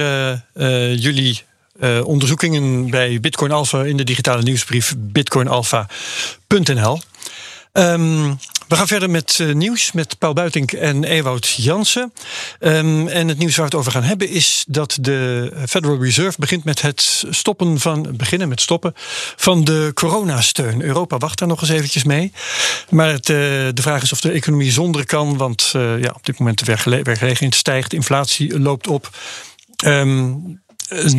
jullie 0.96 1.42
uh, 1.80 2.06
onderzoekingen 2.06 2.90
bij 2.90 3.20
Bitcoin 3.20 3.50
Alpha 3.50 3.82
in 3.82 3.96
de 3.96 4.04
digitale 4.04 4.42
nieuwsbrief 4.42 4.94
bitcoinalpha.nl. 4.98 7.00
Um, 7.72 8.38
we 8.68 8.76
gaan 8.76 8.86
verder 8.86 9.10
met 9.10 9.38
uh, 9.40 9.54
nieuws 9.54 9.92
met 9.92 10.18
Paul 10.18 10.32
Buitink 10.32 10.72
en 10.72 11.04
Ewout 11.04 11.48
Jansen. 11.48 12.12
Um, 12.60 13.08
en 13.08 13.28
het 13.28 13.38
nieuws 13.38 13.56
waar 13.56 13.66
we 13.66 13.70
het 13.70 13.80
over 13.80 13.92
gaan 13.92 14.02
hebben 14.02 14.28
is 14.28 14.64
dat 14.68 14.98
de 15.00 15.52
Federal 15.68 16.02
Reserve 16.02 16.40
begint 16.40 16.64
met 16.64 16.82
het 16.82 17.24
stoppen 17.30 17.80
van, 17.80 18.16
beginnen 18.16 18.48
met 18.48 18.60
stoppen 18.60 18.92
van 19.36 19.64
de 19.64 19.90
coronasteun. 19.94 20.82
Europa 20.82 21.18
wacht 21.18 21.38
daar 21.38 21.48
nog 21.48 21.60
eens 21.60 21.70
eventjes 21.70 22.04
mee. 22.04 22.32
Maar 22.90 23.08
het, 23.08 23.28
uh, 23.28 23.36
de 23.74 23.82
vraag 23.82 24.02
is 24.02 24.12
of 24.12 24.20
de 24.20 24.30
economie 24.30 24.72
zonder 24.72 25.06
kan, 25.06 25.36
want 25.36 25.70
ja, 25.72 26.12
op 26.14 26.26
dit 26.26 26.38
moment 26.38 26.58
de 26.58 26.64
werkgelegenheid 26.64 27.54
stijgt, 27.54 27.92
inflatie 27.92 28.60
loopt 28.60 28.86
op. 28.86 29.10
Um, 29.84 30.62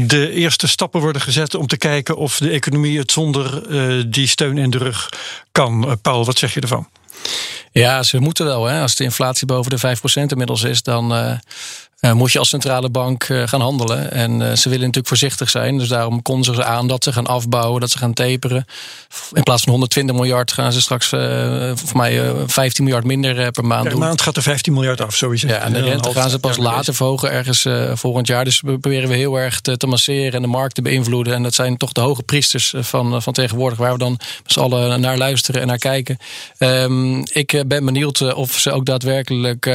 de 0.07 0.31
eerste 0.31 0.67
stappen 0.67 1.01
worden 1.01 1.21
gezet 1.21 1.55
om 1.55 1.67
te 1.67 1.77
kijken 1.77 2.17
of 2.17 2.37
de 2.37 2.49
economie 2.49 2.97
het 2.97 3.11
zonder 3.11 3.69
uh, 3.69 4.03
die 4.07 4.27
steun 4.27 4.57
in 4.57 4.69
de 4.69 4.77
rug 4.77 5.09
kan. 5.51 5.85
Uh, 5.85 5.91
Paul, 6.01 6.25
wat 6.25 6.37
zeg 6.37 6.53
je 6.53 6.61
ervan? 6.61 6.87
Ja, 7.71 8.03
ze 8.03 8.19
moeten 8.19 8.45
wel. 8.45 8.65
Hè. 8.65 8.81
Als 8.81 8.95
de 8.95 9.03
inflatie 9.03 9.47
boven 9.47 9.71
de 9.71 9.97
5% 9.97 10.01
inmiddels 10.25 10.63
is, 10.63 10.83
dan 10.83 11.17
uh, 11.17 11.37
moet 12.13 12.31
je 12.31 12.39
als 12.39 12.49
centrale 12.49 12.89
bank 12.89 13.27
uh, 13.27 13.47
gaan 13.47 13.61
handelen. 13.61 14.11
En 14.11 14.31
uh, 14.31 14.51
ze 14.51 14.63
willen 14.63 14.85
natuurlijk 14.85 15.07
voorzichtig 15.07 15.49
zijn. 15.49 15.77
Dus 15.77 15.87
daarom 15.87 16.21
kondigen 16.21 16.55
ze 16.55 16.63
aan 16.63 16.87
dat 16.87 17.03
ze 17.03 17.13
gaan 17.13 17.27
afbouwen, 17.27 17.81
dat 17.81 17.91
ze 17.91 17.97
gaan 17.97 18.13
taperen. 18.13 18.65
In 19.33 19.43
plaats 19.43 19.61
van 19.61 19.71
120 19.71 20.15
miljard 20.15 20.51
gaan 20.51 20.71
ze 20.71 20.81
straks 20.81 21.07
voor 21.75 21.97
mij 21.97 22.33
15 22.45 22.83
miljard 22.83 23.05
minder 23.05 23.51
per 23.51 23.65
maand 23.65 23.81
per 23.81 23.91
doen. 23.91 23.99
maand 23.99 24.21
gaat 24.21 24.35
er 24.35 24.41
15 24.41 24.73
miljard 24.73 25.01
af, 25.01 25.15
sowieso. 25.15 25.47
Ja, 25.47 25.57
en 25.57 25.73
de 25.73 25.81
rente 25.81 26.11
gaan 26.11 26.29
ze 26.29 26.39
pas 26.39 26.57
later 26.57 26.95
verhogen, 26.95 27.31
ergens 27.31 27.67
volgend 27.93 28.27
jaar. 28.27 28.43
Dus 28.43 28.61
we 28.61 28.79
proberen 28.79 29.09
we 29.09 29.15
heel 29.15 29.35
erg 29.39 29.61
te, 29.61 29.77
te, 29.77 29.87
masseren 29.87 30.33
en 30.33 30.41
de 30.41 30.47
markt 30.47 30.75
te 30.75 30.81
beïnvloeden. 30.81 31.33
En 31.33 31.43
dat 31.43 31.53
zijn 31.53 31.77
toch 31.77 31.91
de 31.91 32.01
hoge 32.01 32.23
priesters 32.23 32.73
van, 32.77 33.21
van 33.21 33.33
tegenwoordig, 33.33 33.77
waar 33.77 33.91
we 33.91 33.97
dan 33.97 34.19
met 34.43 34.51
z'n 34.51 34.59
allen 34.59 35.01
naar 35.01 35.17
luisteren 35.17 35.61
en 35.61 35.67
naar 35.67 35.77
kijken. 35.77 36.17
Um, 36.59 37.23
ik 37.31 37.63
ben 37.67 37.85
benieuwd 37.85 38.33
of 38.33 38.51
ze 38.51 38.71
ook 38.71 38.85
daadwerkelijk 38.85 39.69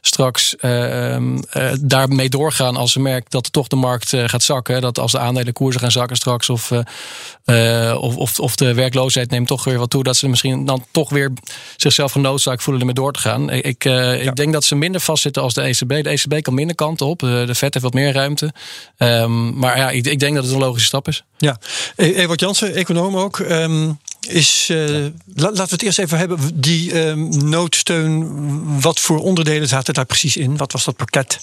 straks 0.00 0.56
ehm, 0.56 1.38
uh, 1.60 1.72
daarmee 1.80 2.28
doorgaan 2.28 2.76
als 2.76 2.92
ze 2.92 3.00
merkt 3.00 3.30
dat 3.30 3.52
toch 3.52 3.68
de 3.68 3.76
markt 3.76 4.12
uh, 4.12 4.28
gaat 4.28 4.42
zakken. 4.42 4.80
Dat 4.80 4.98
als 4.98 5.12
de 5.12 5.18
aandelenkoersen 5.18 5.80
gaan 5.80 5.90
zakken 5.90 6.16
straks 6.16 6.50
of, 6.50 6.70
uh, 6.70 7.96
of, 8.00 8.16
of, 8.16 8.38
of, 8.38 8.56
de 8.56 8.74
werkloosheid 8.74 9.30
neemt 9.30 9.46
toch 9.46 9.64
weer 9.64 9.78
wat 9.78 9.90
toe. 9.90 10.02
Dat 10.02 10.16
ze 10.16 10.28
misschien 10.28 10.64
dan 10.64 10.84
toch 10.90 11.10
weer 11.10 11.32
zichzelf 11.76 12.12
genoodzaakt 12.12 12.62
voelen 12.62 12.80
ermee 12.80 12.96
door 12.96 13.12
te 13.12 13.20
gaan. 13.20 13.50
Ik, 13.50 13.84
ja. 13.84 14.12
ik 14.12 14.36
denk 14.36 14.52
dat 14.52 14.64
ze 14.64 14.74
minder 14.74 15.00
vastzitten 15.00 15.42
als 15.42 15.54
de 15.54 15.62
ECB. 15.62 15.88
De 15.88 16.08
ECB 16.08 16.42
kan 16.42 16.54
minder 16.54 16.76
kanten 16.76 17.06
op. 17.06 17.18
De 17.18 17.54
Fed 17.54 17.74
heeft 17.74 17.84
wat 17.84 17.94
meer 17.94 18.12
ruimte. 18.12 18.52
Um, 18.98 19.58
maar 19.58 19.76
ja, 19.76 19.90
ik, 19.90 20.06
ik, 20.06 20.18
denk 20.18 20.34
dat 20.34 20.44
het 20.44 20.52
een 20.52 20.58
logische 20.58 20.86
stap 20.86 21.08
is. 21.08 21.24
Ja, 21.38 21.58
e-, 21.96 22.12
Ewart 22.12 22.40
Jansen, 22.40 22.74
econoom 22.74 23.16
ook. 23.16 23.38
Um, 23.38 23.98
is, 24.20 24.68
uh, 24.70 25.06
la, 25.34 25.50
laten 25.50 25.64
we 25.64 25.70
het 25.70 25.82
eerst 25.82 25.98
even 25.98 26.18
hebben, 26.18 26.60
die 26.60 26.92
uh, 26.92 27.14
noodsteun, 27.30 28.80
wat 28.80 29.00
voor 29.00 29.18
onderdelen 29.18 29.68
zaten 29.68 29.94
daar 29.94 30.06
precies 30.06 30.36
in? 30.36 30.56
Wat 30.56 30.72
was 30.72 30.84
dat 30.84 30.96
pakket? 30.96 31.38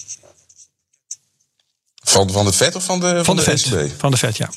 Van, 1.94 2.30
van 2.30 2.44
de 2.44 2.52
vet 2.52 2.74
of 2.74 2.84
van 2.84 3.00
de, 3.00 3.14
van, 3.14 3.24
van 3.24 3.36
de, 3.36 3.42
de, 3.42 3.48
vet? 3.68 3.92
Van 3.98 4.10
de 4.10 4.16
vet, 4.16 4.36
ja. 4.36 4.50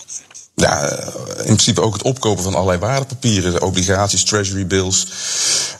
Ja, 0.62 0.89
in 1.38 1.43
principe 1.43 1.82
ook 1.82 1.93
het 1.93 2.04
opkopen 2.04 2.43
van 2.43 2.56
allerlei 2.56 2.80
waardepapieren, 2.80 3.62
obligaties, 3.62 4.24
treasury 4.24 4.67
bills. 4.67 5.08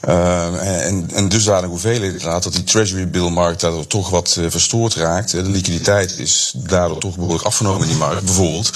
Uh, 0.08 0.86
en, 0.86 1.10
en 1.14 1.28
dusdanig 1.28 1.70
hoeveelheden 1.70 2.12
inderdaad 2.12 2.42
dat 2.42 2.52
die 2.52 2.64
treasury 2.64 3.10
bill 3.10 3.28
markt 3.28 3.60
daardoor 3.60 3.86
toch 3.86 4.10
wat 4.10 4.36
uh, 4.38 4.50
verstoord 4.50 4.94
raakt. 4.94 5.30
De 5.30 5.42
liquiditeit 5.42 6.18
is 6.18 6.52
daardoor 6.56 6.98
toch 6.98 7.14
behoorlijk 7.14 7.44
afgenomen 7.44 7.82
in 7.82 7.88
die 7.88 7.96
markt, 7.96 8.24
bijvoorbeeld. 8.24 8.70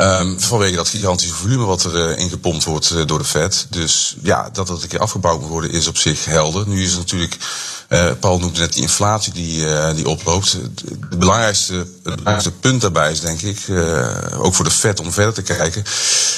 Um, 0.00 0.40
vanwege 0.40 0.76
dat 0.76 0.88
gigantische 0.88 1.34
volume 1.34 1.64
wat 1.64 1.84
er 1.84 2.10
uh, 2.10 2.18
ingepompt 2.18 2.64
wordt 2.64 3.08
door 3.08 3.18
de 3.18 3.24
Fed. 3.24 3.66
Dus 3.70 4.16
ja, 4.22 4.50
dat 4.52 4.66
dat 4.66 4.82
een 4.82 4.88
keer 4.88 4.98
afgebouwd 4.98 5.40
moet 5.40 5.50
worden 5.50 5.70
is 5.70 5.86
op 5.86 5.96
zich 5.96 6.24
helder. 6.24 6.68
Nu 6.68 6.82
is 6.82 6.90
het 6.90 6.98
natuurlijk, 6.98 7.36
Paul 8.20 8.38
noemde 8.38 8.60
net 8.60 8.72
die 8.72 8.82
inflatie 8.82 9.32
die, 9.32 9.66
die 9.94 10.08
oploopt. 10.08 10.52
Het 10.52 11.18
belangrijkste, 11.18 11.86
het 12.10 12.24
belangrijkste 12.24 12.60
punt 12.60 12.80
daarbij 12.80 13.10
is 13.10 13.20
denk 13.20 13.40
ik, 13.40 13.68
uh, 13.68 14.06
ook 14.38 14.54
voor 14.54 14.64
de 14.64 14.70
Fed 14.70 15.00
om 15.00 15.12
verder 15.12 15.34
te 15.34 15.42
kijken, 15.42 15.84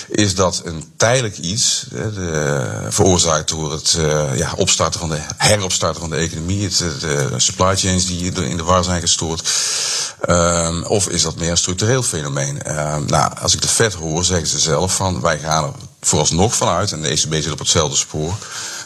is 0.09 0.35
dat 0.35 0.63
een 0.65 0.93
tijdelijk 0.97 1.39
iets, 1.39 1.87
de, 1.91 2.87
veroorzaakt 2.89 3.49
door 3.49 3.73
het 3.73 3.99
ja, 4.35 4.53
opstarten 4.57 5.01
van 5.01 5.09
de, 5.09 5.19
heropstarten 5.37 6.01
van 6.01 6.11
de 6.11 6.17
economie, 6.17 6.65
het, 6.65 6.79
de 7.01 7.29
supply 7.37 7.77
chains 7.77 8.07
die 8.07 8.33
in 8.33 8.57
de 8.57 8.63
war 8.63 8.85
zijn 8.85 9.01
gestoord, 9.01 9.49
um, 10.29 10.85
of 10.85 11.09
is 11.09 11.23
dat 11.23 11.37
meer 11.37 11.51
een 11.51 11.57
structureel 11.57 12.03
fenomeen? 12.03 12.79
Um, 12.79 13.07
nou, 13.07 13.33
als 13.41 13.55
ik 13.55 13.63
de 13.63 13.69
Fed 13.69 13.95
hoor, 13.95 14.25
zeggen 14.25 14.49
ze 14.49 14.59
zelf 14.59 14.95
van 14.95 15.21
wij 15.21 15.39
gaan 15.39 15.65
er 15.65 15.73
vooralsnog 16.01 16.55
vanuit, 16.55 16.93
en 16.93 17.03
de 17.03 17.09
ECB 17.09 17.35
zit 17.35 17.53
op 17.53 17.59
hetzelfde 17.59 17.97
spoor, 17.97 18.35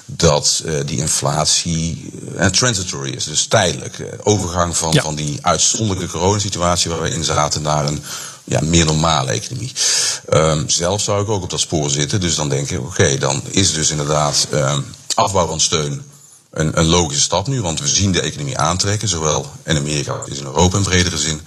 dat 0.05 0.63
uh, 0.65 0.81
die 0.87 0.99
inflatie 0.99 2.11
uh, 2.37 2.47
transitory 2.47 3.11
is, 3.11 3.25
dus 3.25 3.47
tijdelijk. 3.47 3.99
Uh, 3.99 4.07
overgang 4.23 4.77
van, 4.77 4.93
ja. 4.93 5.03
van 5.03 5.15
die 5.15 5.39
uitzonderlijke 5.41 6.13
coronasituatie 6.13 6.91
waar 6.91 7.03
we 7.03 7.11
in 7.11 7.25
zaten 7.25 7.63
naar 7.63 7.87
een 7.87 8.03
ja, 8.45 8.61
meer 8.63 8.85
normale 8.85 9.31
economie. 9.31 9.73
Um, 10.33 10.69
zelf 10.69 11.01
zou 11.01 11.23
ik 11.23 11.29
ook 11.29 11.43
op 11.43 11.51
dat 11.51 11.61
spoor 11.61 11.91
zitten, 11.91 12.21
dus 12.21 12.35
dan 12.35 12.49
denk 12.49 12.71
ik, 12.71 12.79
oké, 12.79 12.89
okay, 12.89 13.19
dan 13.19 13.43
is 13.51 13.73
dus 13.73 13.91
inderdaad 13.91 14.47
um, 14.53 14.85
afbouw 15.15 15.47
van 15.47 15.61
steun 15.61 16.03
een, 16.51 16.79
een 16.79 16.87
logische 16.87 17.23
stap 17.23 17.47
nu, 17.47 17.61
want 17.61 17.81
we 17.81 17.89
zien 17.89 18.13
de 18.13 18.21
economie 18.21 18.59
aantrekken, 18.59 19.09
zowel 19.09 19.51
in 19.65 19.77
Amerika 19.77 20.13
als 20.13 20.39
in 20.39 20.45
Europa 20.45 20.77
in 20.77 20.83
bredere 20.83 21.19
zin. 21.19 21.41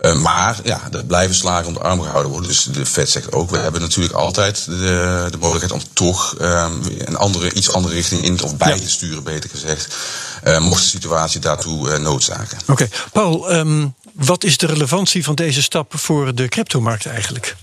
Uh, 0.00 0.22
maar 0.22 0.60
ja, 0.64 0.88
er 0.92 1.04
blijven 1.04 1.34
slagen 1.34 1.66
om 1.66 1.74
de 1.74 1.80
arm 1.80 2.00
gehouden 2.00 2.32
worden. 2.32 2.48
Dus 2.48 2.64
de 2.64 2.86
Fed 2.86 3.10
zegt 3.10 3.32
ook, 3.32 3.50
we 3.50 3.58
hebben 3.58 3.80
natuurlijk 3.80 4.14
altijd 4.14 4.64
de, 4.64 5.26
de 5.30 5.38
mogelijkheid 5.38 5.82
om 5.82 5.88
toch 5.92 6.34
um, 6.40 6.80
een 6.98 7.16
andere, 7.16 7.52
iets 7.52 7.72
andere 7.72 7.94
richting 7.94 8.22
in 8.22 8.42
of 8.42 8.56
bij 8.56 8.78
te 8.78 8.90
sturen, 8.90 9.22
beter 9.22 9.50
gezegd. 9.50 9.96
Uh, 10.44 10.58
mocht 10.58 10.82
de 10.82 10.88
situatie 10.88 11.40
daartoe 11.40 11.90
uh, 11.90 11.98
noodzaken. 11.98 12.58
Oké, 12.60 12.72
okay. 12.72 12.90
Paul, 13.12 13.52
um, 13.52 13.94
wat 14.12 14.44
is 14.44 14.56
de 14.56 14.66
relevantie 14.66 15.24
van 15.24 15.34
deze 15.34 15.62
stap 15.62 15.92
voor 15.96 16.34
de 16.34 16.48
cryptomarkt 16.48 17.06
eigenlijk? 17.06 17.56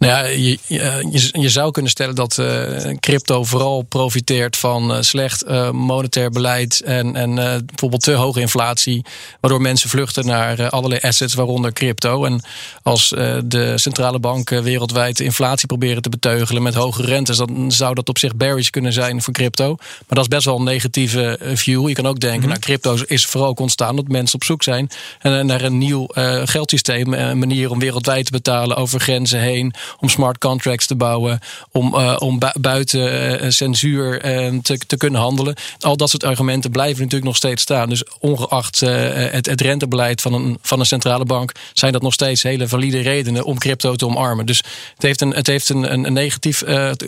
Nou 0.00 0.12
ja, 0.12 0.26
je, 0.26 0.58
je, 0.66 1.28
je, 1.32 1.48
zou 1.48 1.70
kunnen 1.70 1.90
stellen 1.90 2.14
dat 2.14 2.38
uh, 2.38 2.96
crypto 3.00 3.44
vooral 3.44 3.82
profiteert 3.82 4.56
van 4.56 4.90
uh, 4.90 5.00
slecht 5.00 5.44
uh, 5.48 5.70
monetair 5.70 6.30
beleid 6.30 6.80
en, 6.80 7.16
en 7.16 7.34
bijvoorbeeld 7.66 8.02
te 8.02 8.12
hoge 8.12 8.40
inflatie, 8.40 9.04
waardoor 9.40 9.60
mensen 9.60 9.90
vluchten 9.90 10.26
naar 10.26 10.68
allerlei 10.70 11.00
assets, 11.00 11.34
waaronder 11.34 11.72
crypto. 11.72 12.24
En 12.24 12.42
als 12.82 13.08
de 13.44 13.72
centrale 13.76 14.18
banken 14.18 14.62
wereldwijd 14.62 15.16
de 15.16 15.24
inflatie 15.24 15.66
proberen 15.66 16.02
te 16.02 16.08
beteugelen 16.08 16.62
met 16.62 16.74
hoge 16.74 17.02
rentes, 17.02 17.36
dan 17.36 17.72
zou 17.72 17.94
dat 17.94 18.08
op 18.08 18.18
zich 18.18 18.36
bearish 18.36 18.68
kunnen 18.68 18.92
zijn 18.92 19.22
voor 19.22 19.32
crypto. 19.32 19.76
Maar 19.76 20.04
dat 20.08 20.22
is 20.22 20.28
best 20.28 20.44
wel 20.44 20.56
een 20.56 20.64
negatieve 20.64 21.38
view. 21.54 21.88
Je 21.88 21.94
kan 21.94 22.06
ook 22.06 22.20
denken, 22.20 22.38
mm 22.38 22.42
-hmm. 22.42 22.60
nou, 22.60 22.60
crypto 22.60 22.96
is 23.06 23.26
vooral 23.26 23.52
ontstaan 23.52 23.96
dat 23.96 24.08
mensen 24.08 24.34
op 24.34 24.44
zoek 24.44 24.62
zijn 24.62 24.90
naar 25.22 25.62
een 25.62 25.78
nieuw 25.78 26.06
geldsysteem, 26.44 27.14
een 27.14 27.38
manier 27.38 27.70
om 27.70 27.78
wereldwijd 27.78 28.24
te 28.24 28.32
betalen 28.32 28.76
over 28.76 29.00
grenzen 29.00 29.40
heen 29.40 29.74
om 29.98 30.08
smart 30.08 30.38
contracts 30.38 30.86
te 30.86 30.96
bouwen, 30.96 31.40
om, 31.72 31.94
om 32.18 32.38
buiten 32.60 33.52
censuur 33.52 34.20
te, 34.62 34.78
te 34.86 34.96
kunnen 34.96 35.20
handelen. 35.20 35.54
Al 35.78 35.96
dat 35.96 36.10
soort 36.10 36.24
argumenten 36.24 36.70
blijven 36.70 36.98
natuurlijk 36.98 37.24
nog 37.24 37.36
steeds 37.36 37.62
staan. 37.62 37.88
Dus 37.88 38.04
ongeacht 38.18 38.80
het, 38.80 39.46
het 39.46 39.60
rentebeleid 39.60 40.20
van 40.20 40.32
een, 40.32 40.58
van 40.62 40.80
een 40.80 40.86
centrale 40.86 41.24
bank, 41.24 41.52
zijn 41.72 41.92
dat 41.92 42.02
nog 42.02 42.12
steeds 42.12 42.42
hele 42.42 42.68
valide 42.68 43.00
redenen 43.00 43.44
om 43.44 43.58
crypto 43.58 43.96
te 43.96 44.06
omarmen. 44.06 44.46
Dus 44.46 44.62
het 44.94 45.02
heeft 45.02 45.20
een, 45.20 45.30
het 45.30 45.46
heeft 45.46 45.68
een, 45.68 45.92
een, 45.92 46.12
negatief 46.12 46.64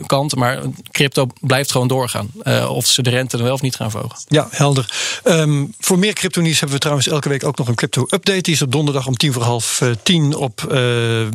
kant, 0.06 0.36
maar 0.36 0.58
crypto 0.90 1.26
blijft 1.40 1.70
gewoon 1.70 1.88
doorgaan. 1.88 2.30
of 2.68 2.86
ze 2.86 3.02
de 3.02 3.10
rente 3.10 3.36
er 3.36 3.42
wel 3.42 3.52
of 3.52 3.62
niet 3.62 3.76
gaan 3.76 3.90
verhogen. 3.90 4.18
Ja, 4.28 4.48
helder. 4.50 5.20
Um, 5.24 5.74
voor 5.78 5.98
meer 5.98 6.12
crypto-nieuws 6.12 6.58
hebben 6.58 6.76
we 6.76 6.82
trouwens 6.82 7.08
elke 7.08 7.28
week 7.28 7.44
ook 7.44 7.58
nog 7.58 7.68
een 7.68 7.74
crypto-update. 7.74 8.40
Die 8.40 8.54
is 8.54 8.62
op 8.62 8.72
donderdag 8.72 9.06
om 9.06 9.16
tien 9.16 9.32
voor 9.32 9.42
half 9.42 9.80
eh, 9.80 9.88
tien 10.02 10.34
op 10.34 10.60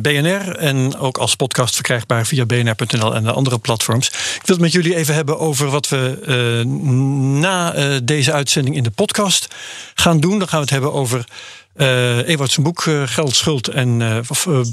BNR. 0.02 0.56
En 0.56 0.96
ook 0.98 1.18
als 1.18 1.30
podcast 1.38 1.74
verkrijgbaar 1.74 2.26
via 2.26 2.44
bnr.nl 2.44 3.14
en 3.14 3.22
de 3.22 3.32
andere 3.32 3.58
platforms. 3.58 4.08
Ik 4.08 4.42
wil 4.44 4.56
het 4.56 4.60
met 4.60 4.72
jullie 4.72 4.96
even 4.96 5.14
hebben 5.14 5.38
over 5.38 5.70
wat 5.70 5.88
we 5.88 6.18
uh, 6.64 6.72
na 7.40 7.74
deze 8.00 8.32
uitzending 8.32 8.76
in 8.76 8.82
de 8.82 8.90
podcast 8.90 9.46
gaan 9.94 10.20
doen. 10.20 10.38
Dan 10.38 10.48
gaan 10.48 10.58
we 10.58 10.64
het 10.64 10.70
hebben 10.70 10.92
over 10.92 11.24
uh, 11.76 12.28
Ewout 12.28 12.50
zijn 12.50 12.66
boek 12.66 12.86
Geld, 13.04 13.36
Schuld 13.36 13.68
en 13.68 14.24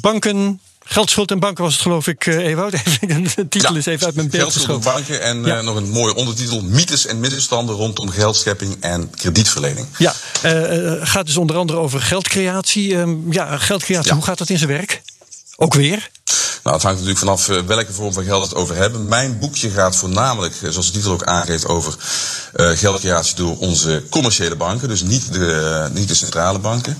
Banken. 0.02 0.60
Geldschuld 0.88 1.32
en 1.32 1.40
banken 1.40 1.64
was 1.64 1.74
het 1.74 1.82
geloof 1.82 2.08
ik, 2.08 2.26
Ewout. 2.26 2.72
de 3.36 3.48
titel 3.50 3.76
is 3.76 3.86
even 3.86 4.06
uit 4.06 4.16
mijn 4.16 4.30
beeld 4.30 4.52
Geldschuld 4.52 4.86
en 4.86 4.94
banken 4.94 5.22
en 5.22 5.46
ja. 5.46 5.58
uh, 5.58 5.64
nog 5.64 5.76
een 5.76 5.90
mooie 5.90 6.16
ondertitel. 6.16 6.62
Mythes 6.62 7.06
en 7.06 7.20
misverstanden 7.20 7.76
rondom 7.76 8.10
geldschepping 8.10 8.78
en 8.80 9.10
kredietverlening. 9.10 9.88
Ja, 9.98 10.14
uh, 10.46 10.94
gaat 11.02 11.26
dus 11.26 11.38
onder 11.38 11.56
andere 11.56 11.80
over 11.80 12.02
geldcreatie. 12.02 12.98
Ehm, 12.98 13.32
ja, 13.32 13.58
geldcreatie, 13.58 14.10
ja. 14.10 14.16
hoe 14.16 14.26
gaat 14.26 14.38
dat 14.38 14.50
in 14.50 14.58
zijn 14.58 14.70
werk? 14.70 15.02
Ook 15.56 15.74
weer? 15.74 16.10
Nou, 16.64 16.78
het 16.78 16.86
hangt 16.86 17.00
natuurlijk 17.00 17.26
vanaf 17.26 17.50
uh, 17.50 17.62
welke 17.62 17.94
vorm 17.94 18.14
van 18.14 18.24
geld 18.24 18.44
het 18.44 18.56
over 18.56 18.76
hebben. 18.76 19.08
Mijn 19.08 19.40
boekje 19.40 19.70
gaat 19.70 19.96
voornamelijk, 19.96 20.56
zoals 20.70 20.86
de 20.86 20.92
titel 20.92 21.12
ook 21.12 21.24
aangeeft, 21.24 21.68
over 21.68 21.96
uh, 22.56 22.70
geldcreatie 22.70 23.36
door 23.36 23.58
onze 23.58 24.04
commerciële 24.10 24.56
banken. 24.56 24.88
Dus 24.88 25.02
niet 25.02 25.34
de, 25.34 25.90
niet 25.94 26.08
de 26.08 26.16
centrale 26.16 26.60
banken. 26.60 26.98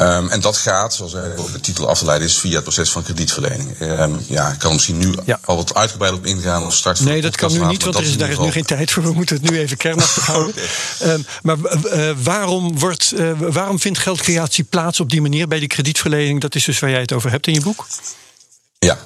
Um, 0.00 0.28
en 0.28 0.40
dat 0.40 0.56
gaat, 0.56 0.94
zoals 0.94 1.14
ook 1.14 1.52
de 1.52 1.60
titel 1.60 1.88
af 1.88 1.98
te 1.98 2.04
leiden 2.04 2.28
is, 2.28 2.38
via 2.38 2.54
het 2.54 2.62
proces 2.62 2.90
van 2.90 3.02
kredietverlening. 3.02 3.80
Um, 3.80 4.20
ja, 4.26 4.48
ik 4.48 4.58
kan 4.58 4.72
misschien 4.72 4.98
nu 4.98 5.14
ja. 5.24 5.40
al 5.44 5.56
wat 5.56 5.74
uitgebreid 5.74 6.12
op 6.12 6.26
ingaan 6.26 6.64
of 6.64 6.74
start 6.74 7.00
Nee, 7.00 7.20
dat 7.20 7.36
kan 7.36 7.52
nu 7.52 7.64
niet, 7.64 7.82
want 7.82 7.96
er 7.96 8.02
is, 8.02 8.16
daar 8.16 8.30
is 8.30 8.38
nu 8.38 8.50
geen 8.50 8.64
tijd 8.64 8.90
voor. 8.90 9.02
We 9.02 9.12
moeten 9.12 9.36
het 9.36 9.50
nu 9.50 9.58
even 9.58 9.76
kernachtig 9.76 10.26
houden. 10.32 10.54
okay. 11.00 11.14
um, 11.14 11.26
maar 11.42 11.56
uh, 11.84 12.10
waarom, 12.22 12.78
wordt, 12.78 13.12
uh, 13.14 13.30
waarom 13.38 13.80
vindt 13.80 13.98
geldcreatie 13.98 14.64
plaats 14.64 15.00
op 15.00 15.10
die 15.10 15.20
manier 15.20 15.48
bij 15.48 15.58
die 15.58 15.68
kredietverlening? 15.68 16.40
Dat 16.40 16.54
is 16.54 16.64
dus 16.64 16.78
waar 16.78 16.90
jij 16.90 17.00
het 17.00 17.12
over 17.12 17.30
hebt 17.30 17.46
in 17.46 17.54
je 17.54 17.60
boek. 17.60 17.86
Ja, 18.78 18.98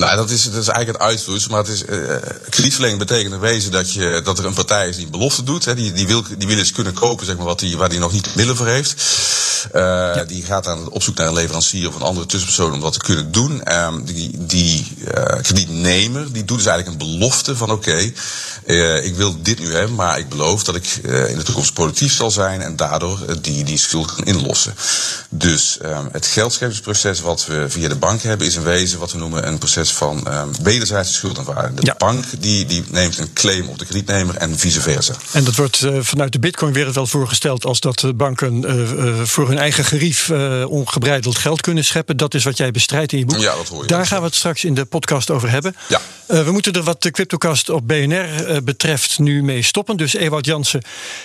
nou, 0.00 0.16
dat 0.16 0.30
is, 0.30 0.44
dat 0.44 0.62
is 0.62 0.68
eigenlijk 0.68 0.98
het 0.98 1.08
uitvloeisel. 1.08 1.50
Maar 1.50 1.58
het 1.58 1.68
is, 1.68 1.82
uh, 1.82 2.14
kredietverlening 2.48 2.98
betekent 2.98 3.34
in 3.34 3.40
wezen 3.40 3.70
dat, 3.70 3.92
je, 3.92 4.20
dat 4.24 4.38
er 4.38 4.44
een 4.44 4.54
partij 4.54 4.88
is 4.88 4.96
die 4.96 5.04
een 5.04 5.10
belofte 5.10 5.42
doet. 5.42 5.64
Hè, 5.64 5.74
die, 5.74 5.92
die, 5.92 6.06
wil, 6.06 6.24
die 6.38 6.48
wil 6.48 6.58
eens 6.58 6.72
kunnen 6.72 6.92
kopen 6.92 7.26
zeg 7.26 7.36
maar, 7.36 7.46
wat 7.46 7.58
die, 7.58 7.76
waar 7.76 7.88
die 7.88 7.98
nog 7.98 8.12
niet 8.12 8.26
middelen 8.26 8.56
voor 8.56 8.66
heeft. 8.66 8.94
Uh, 9.74 9.80
ja. 9.82 10.24
Die 10.24 10.44
gaat 10.44 10.66
aan 10.66 10.90
op 10.90 11.02
zoek 11.02 11.16
naar 11.16 11.26
een 11.26 11.32
leverancier 11.32 11.88
of 11.88 11.94
een 11.94 12.02
andere 12.02 12.26
tussenpersoon 12.26 12.72
om 12.72 12.80
dat 12.80 12.92
te 12.92 12.98
kunnen 12.98 13.32
doen. 13.32 13.62
Um, 13.72 14.04
die 14.04 14.30
die 14.46 14.96
kredietnemer 15.42 16.32
die 16.32 16.44
doet 16.44 16.58
dus 16.58 16.66
eigenlijk 16.66 17.02
een 17.02 17.10
belofte 17.10 17.56
van 17.56 17.70
oké, 17.70 17.90
okay, 18.64 19.02
ik 19.02 19.14
wil 19.14 19.42
dit 19.42 19.58
nu 19.58 19.72
hebben, 19.72 19.94
maar 19.94 20.18
ik 20.18 20.28
beloof 20.28 20.64
dat 20.64 20.74
ik 20.74 20.86
in 21.02 21.36
de 21.36 21.42
toekomst 21.42 21.72
productief 21.72 22.12
zal 22.12 22.30
zijn 22.30 22.62
en 22.62 22.76
daardoor 22.76 23.18
die, 23.40 23.64
die 23.64 23.78
schuld 23.78 24.14
kan 24.14 24.24
inlossen. 24.24 24.74
Dus 25.28 25.78
um, 25.82 26.08
het 26.12 26.26
geldscheppingsproces 26.26 27.20
wat 27.20 27.46
we 27.46 27.66
via 27.68 27.88
de 27.88 27.96
bank 27.96 28.22
hebben 28.22 28.46
is 28.46 28.54
in 28.54 28.62
wezen 28.62 28.98
wat 28.98 29.12
we 29.12 29.18
noemen 29.18 29.46
een 29.46 29.58
proces 29.58 29.89
van 29.92 30.26
um, 30.32 30.50
wederzijdse 30.62 31.12
schuldaanvaarding. 31.12 31.80
De 31.80 31.86
ja. 31.86 31.94
bank 31.98 32.24
die, 32.38 32.66
die 32.66 32.84
neemt 32.88 33.18
een 33.18 33.32
claim 33.32 33.68
op 33.68 33.78
de 33.78 33.84
kredietnemer 33.84 34.36
en 34.36 34.58
vice 34.58 34.80
versa. 34.80 35.14
En 35.32 35.44
dat 35.44 35.54
wordt 35.54 35.80
uh, 35.80 35.98
vanuit 36.00 36.32
de 36.32 36.38
Bitcoin-wereld 36.38 36.94
wel 36.94 37.06
voorgesteld 37.06 37.64
als 37.64 37.80
dat 37.80 38.16
banken 38.16 38.62
uh, 38.62 38.92
uh, 38.92 39.20
voor 39.22 39.48
hun 39.48 39.58
eigen 39.58 39.84
gerief 39.84 40.30
ongebreideld 40.66 41.38
geld 41.38 41.60
kunnen 41.60 41.84
scheppen. 41.84 42.16
Dat 42.16 42.34
is 42.34 42.44
wat 42.44 42.56
jij 42.56 42.70
bestrijdt 42.70 43.12
in 43.12 43.18
je 43.18 43.24
boek. 43.24 43.38
Ja, 43.38 43.54
dat 43.54 43.68
hoor 43.68 43.82
je. 43.82 43.88
Daar 43.88 44.06
gaan 44.06 44.18
we 44.18 44.26
het 44.26 44.34
straks 44.34 44.64
in 44.64 44.74
de 44.74 44.84
podcast 44.84 45.30
over 45.30 45.50
hebben. 45.50 45.76
Ja. 45.88 46.00
we 46.26 46.52
moeten 46.52 46.72
er 46.72 46.82
wat 46.82 47.02
de 47.02 47.10
CryptoCast 47.10 47.68
op 47.68 47.88
BNR 47.88 48.62
betreft 48.64 49.18
nu 49.18 49.42
mee 49.42 49.62
stoppen. 49.62 49.96
Dus 49.96 50.14
Ewout 50.14 50.46
Jansen, 50.46 50.82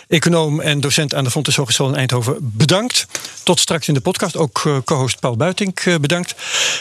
econoom 0.08 0.62
en 0.62 0.80
docent 0.80 1.13
aan 1.13 1.23
de 1.23 1.32
Fontes 1.32 1.56
Hogeschool 1.56 1.88
in 1.88 1.95
Eindhoven, 1.95 2.38
bedankt. 2.39 3.06
Tot 3.43 3.60
straks 3.60 3.88
in 3.88 3.93
de 3.93 3.99
podcast. 3.99 4.38
Ook 4.38 4.82
co-host 4.86 5.19
Paul 5.19 5.38
Buitink 5.38 5.84
bedankt. 6.01 6.36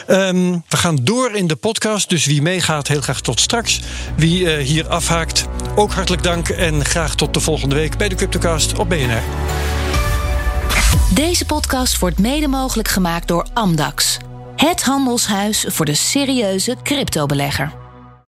Um, 0.08 0.64
we 0.68 0.76
gaan 0.76 0.98
door 1.02 1.34
in 1.34 1.46
de 1.46 1.56
podcast 1.56 1.73
podcast. 1.74 2.08
Dus 2.08 2.26
wie 2.26 2.42
meegaat, 2.42 2.88
heel 2.88 3.00
graag 3.00 3.20
tot 3.20 3.40
straks. 3.40 3.80
Wie 4.16 4.40
uh, 4.40 4.64
hier 4.64 4.88
afhaakt, 4.88 5.46
ook 5.74 5.92
hartelijk 5.92 6.22
dank. 6.22 6.48
En 6.48 6.84
graag 6.84 7.14
tot 7.14 7.34
de 7.34 7.40
volgende 7.40 7.74
week 7.74 7.96
bij 7.96 8.08
de 8.08 8.14
Cryptocast 8.14 8.78
op 8.78 8.88
BNR. 8.88 9.22
Deze 11.14 11.44
podcast 11.44 11.98
wordt 11.98 12.18
mede 12.18 12.48
mogelijk 12.48 12.88
gemaakt 12.88 13.28
door 13.28 13.46
Amdax. 13.52 14.18
Het 14.56 14.82
handelshuis 14.82 15.64
voor 15.68 15.84
de 15.84 15.94
serieuze 15.94 16.76
cryptobelegger. 16.82 17.83